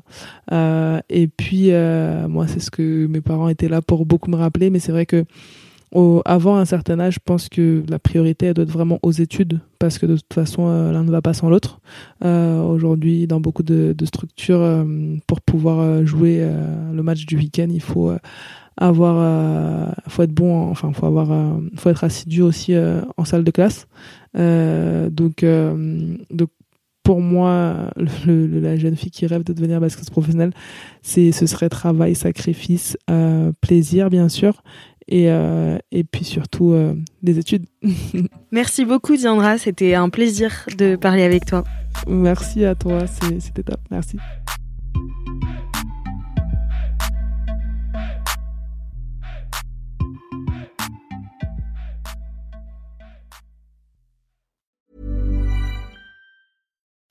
Euh, 0.52 0.99
et 1.08 1.28
puis, 1.28 1.72
euh, 1.72 2.28
moi, 2.28 2.46
c'est 2.46 2.60
ce 2.60 2.70
que 2.70 3.06
mes 3.06 3.20
parents 3.20 3.48
étaient 3.48 3.68
là 3.68 3.82
pour 3.82 4.06
beaucoup 4.06 4.30
me 4.30 4.36
rappeler, 4.36 4.70
mais 4.70 4.78
c'est 4.78 4.92
vrai 4.92 5.06
que 5.06 5.24
avant 6.24 6.56
un 6.56 6.64
certain 6.64 7.00
âge, 7.00 7.14
je 7.14 7.20
pense 7.24 7.48
que 7.48 7.82
la 7.88 7.98
priorité 7.98 8.46
elle 8.46 8.54
doit 8.54 8.62
être 8.62 8.70
vraiment 8.70 9.00
aux 9.02 9.10
études 9.10 9.58
parce 9.80 9.98
que 9.98 10.06
de 10.06 10.14
toute 10.14 10.32
façon 10.32 10.68
euh, 10.68 10.92
l'un 10.92 11.02
ne 11.02 11.10
va 11.10 11.20
pas 11.20 11.34
sans 11.34 11.50
l'autre. 11.50 11.80
Euh, 12.24 12.62
Aujourd'hui, 12.62 13.26
dans 13.26 13.40
beaucoup 13.40 13.64
de, 13.64 13.96
structures, 14.04 14.86
pour 15.26 15.40
pouvoir 15.40 16.06
jouer 16.06 16.48
le 16.92 17.02
match 17.02 17.26
du 17.26 17.36
week-end, 17.36 17.66
il 17.68 17.80
faut 17.80 18.12
avoir, 18.76 19.92
faut 20.06 20.22
être 20.22 20.32
bon, 20.32 20.70
enfin 20.70 20.92
faut 20.92 21.06
avoir, 21.06 21.58
faut 21.76 21.90
être 21.90 22.04
assidu 22.04 22.42
aussi 22.42 22.74
en 23.16 23.24
salle 23.24 23.42
de 23.42 23.50
classe. 23.50 23.88
donc, 24.36 25.44
donc 25.44 26.50
pour 27.02 27.20
moi, 27.20 27.90
le, 27.96 28.46
le, 28.46 28.60
la 28.60 28.76
jeune 28.76 28.96
fille 28.96 29.10
qui 29.10 29.26
rêve 29.26 29.44
de 29.44 29.52
devenir 29.52 29.80
basket 29.80 30.10
professionnelle, 30.10 30.52
c'est 31.02 31.32
ce 31.32 31.46
serait 31.46 31.68
travail, 31.68 32.14
sacrifice, 32.14 32.96
euh, 33.10 33.52
plaisir 33.60 34.10
bien 34.10 34.28
sûr, 34.28 34.62
et, 35.08 35.30
euh, 35.30 35.78
et 35.90 36.04
puis 36.04 36.24
surtout 36.24 36.72
euh, 36.72 36.94
des 37.22 37.38
études. 37.38 37.66
Merci 38.52 38.84
beaucoup 38.84 39.16
Diandra, 39.16 39.58
c'était 39.58 39.94
un 39.94 40.08
plaisir 40.08 40.66
de 40.78 40.96
parler 40.96 41.22
avec 41.22 41.46
toi. 41.46 41.64
Merci 42.06 42.64
à 42.64 42.74
toi, 42.74 43.06
c'était 43.06 43.62
top, 43.62 43.80
merci. 43.90 44.16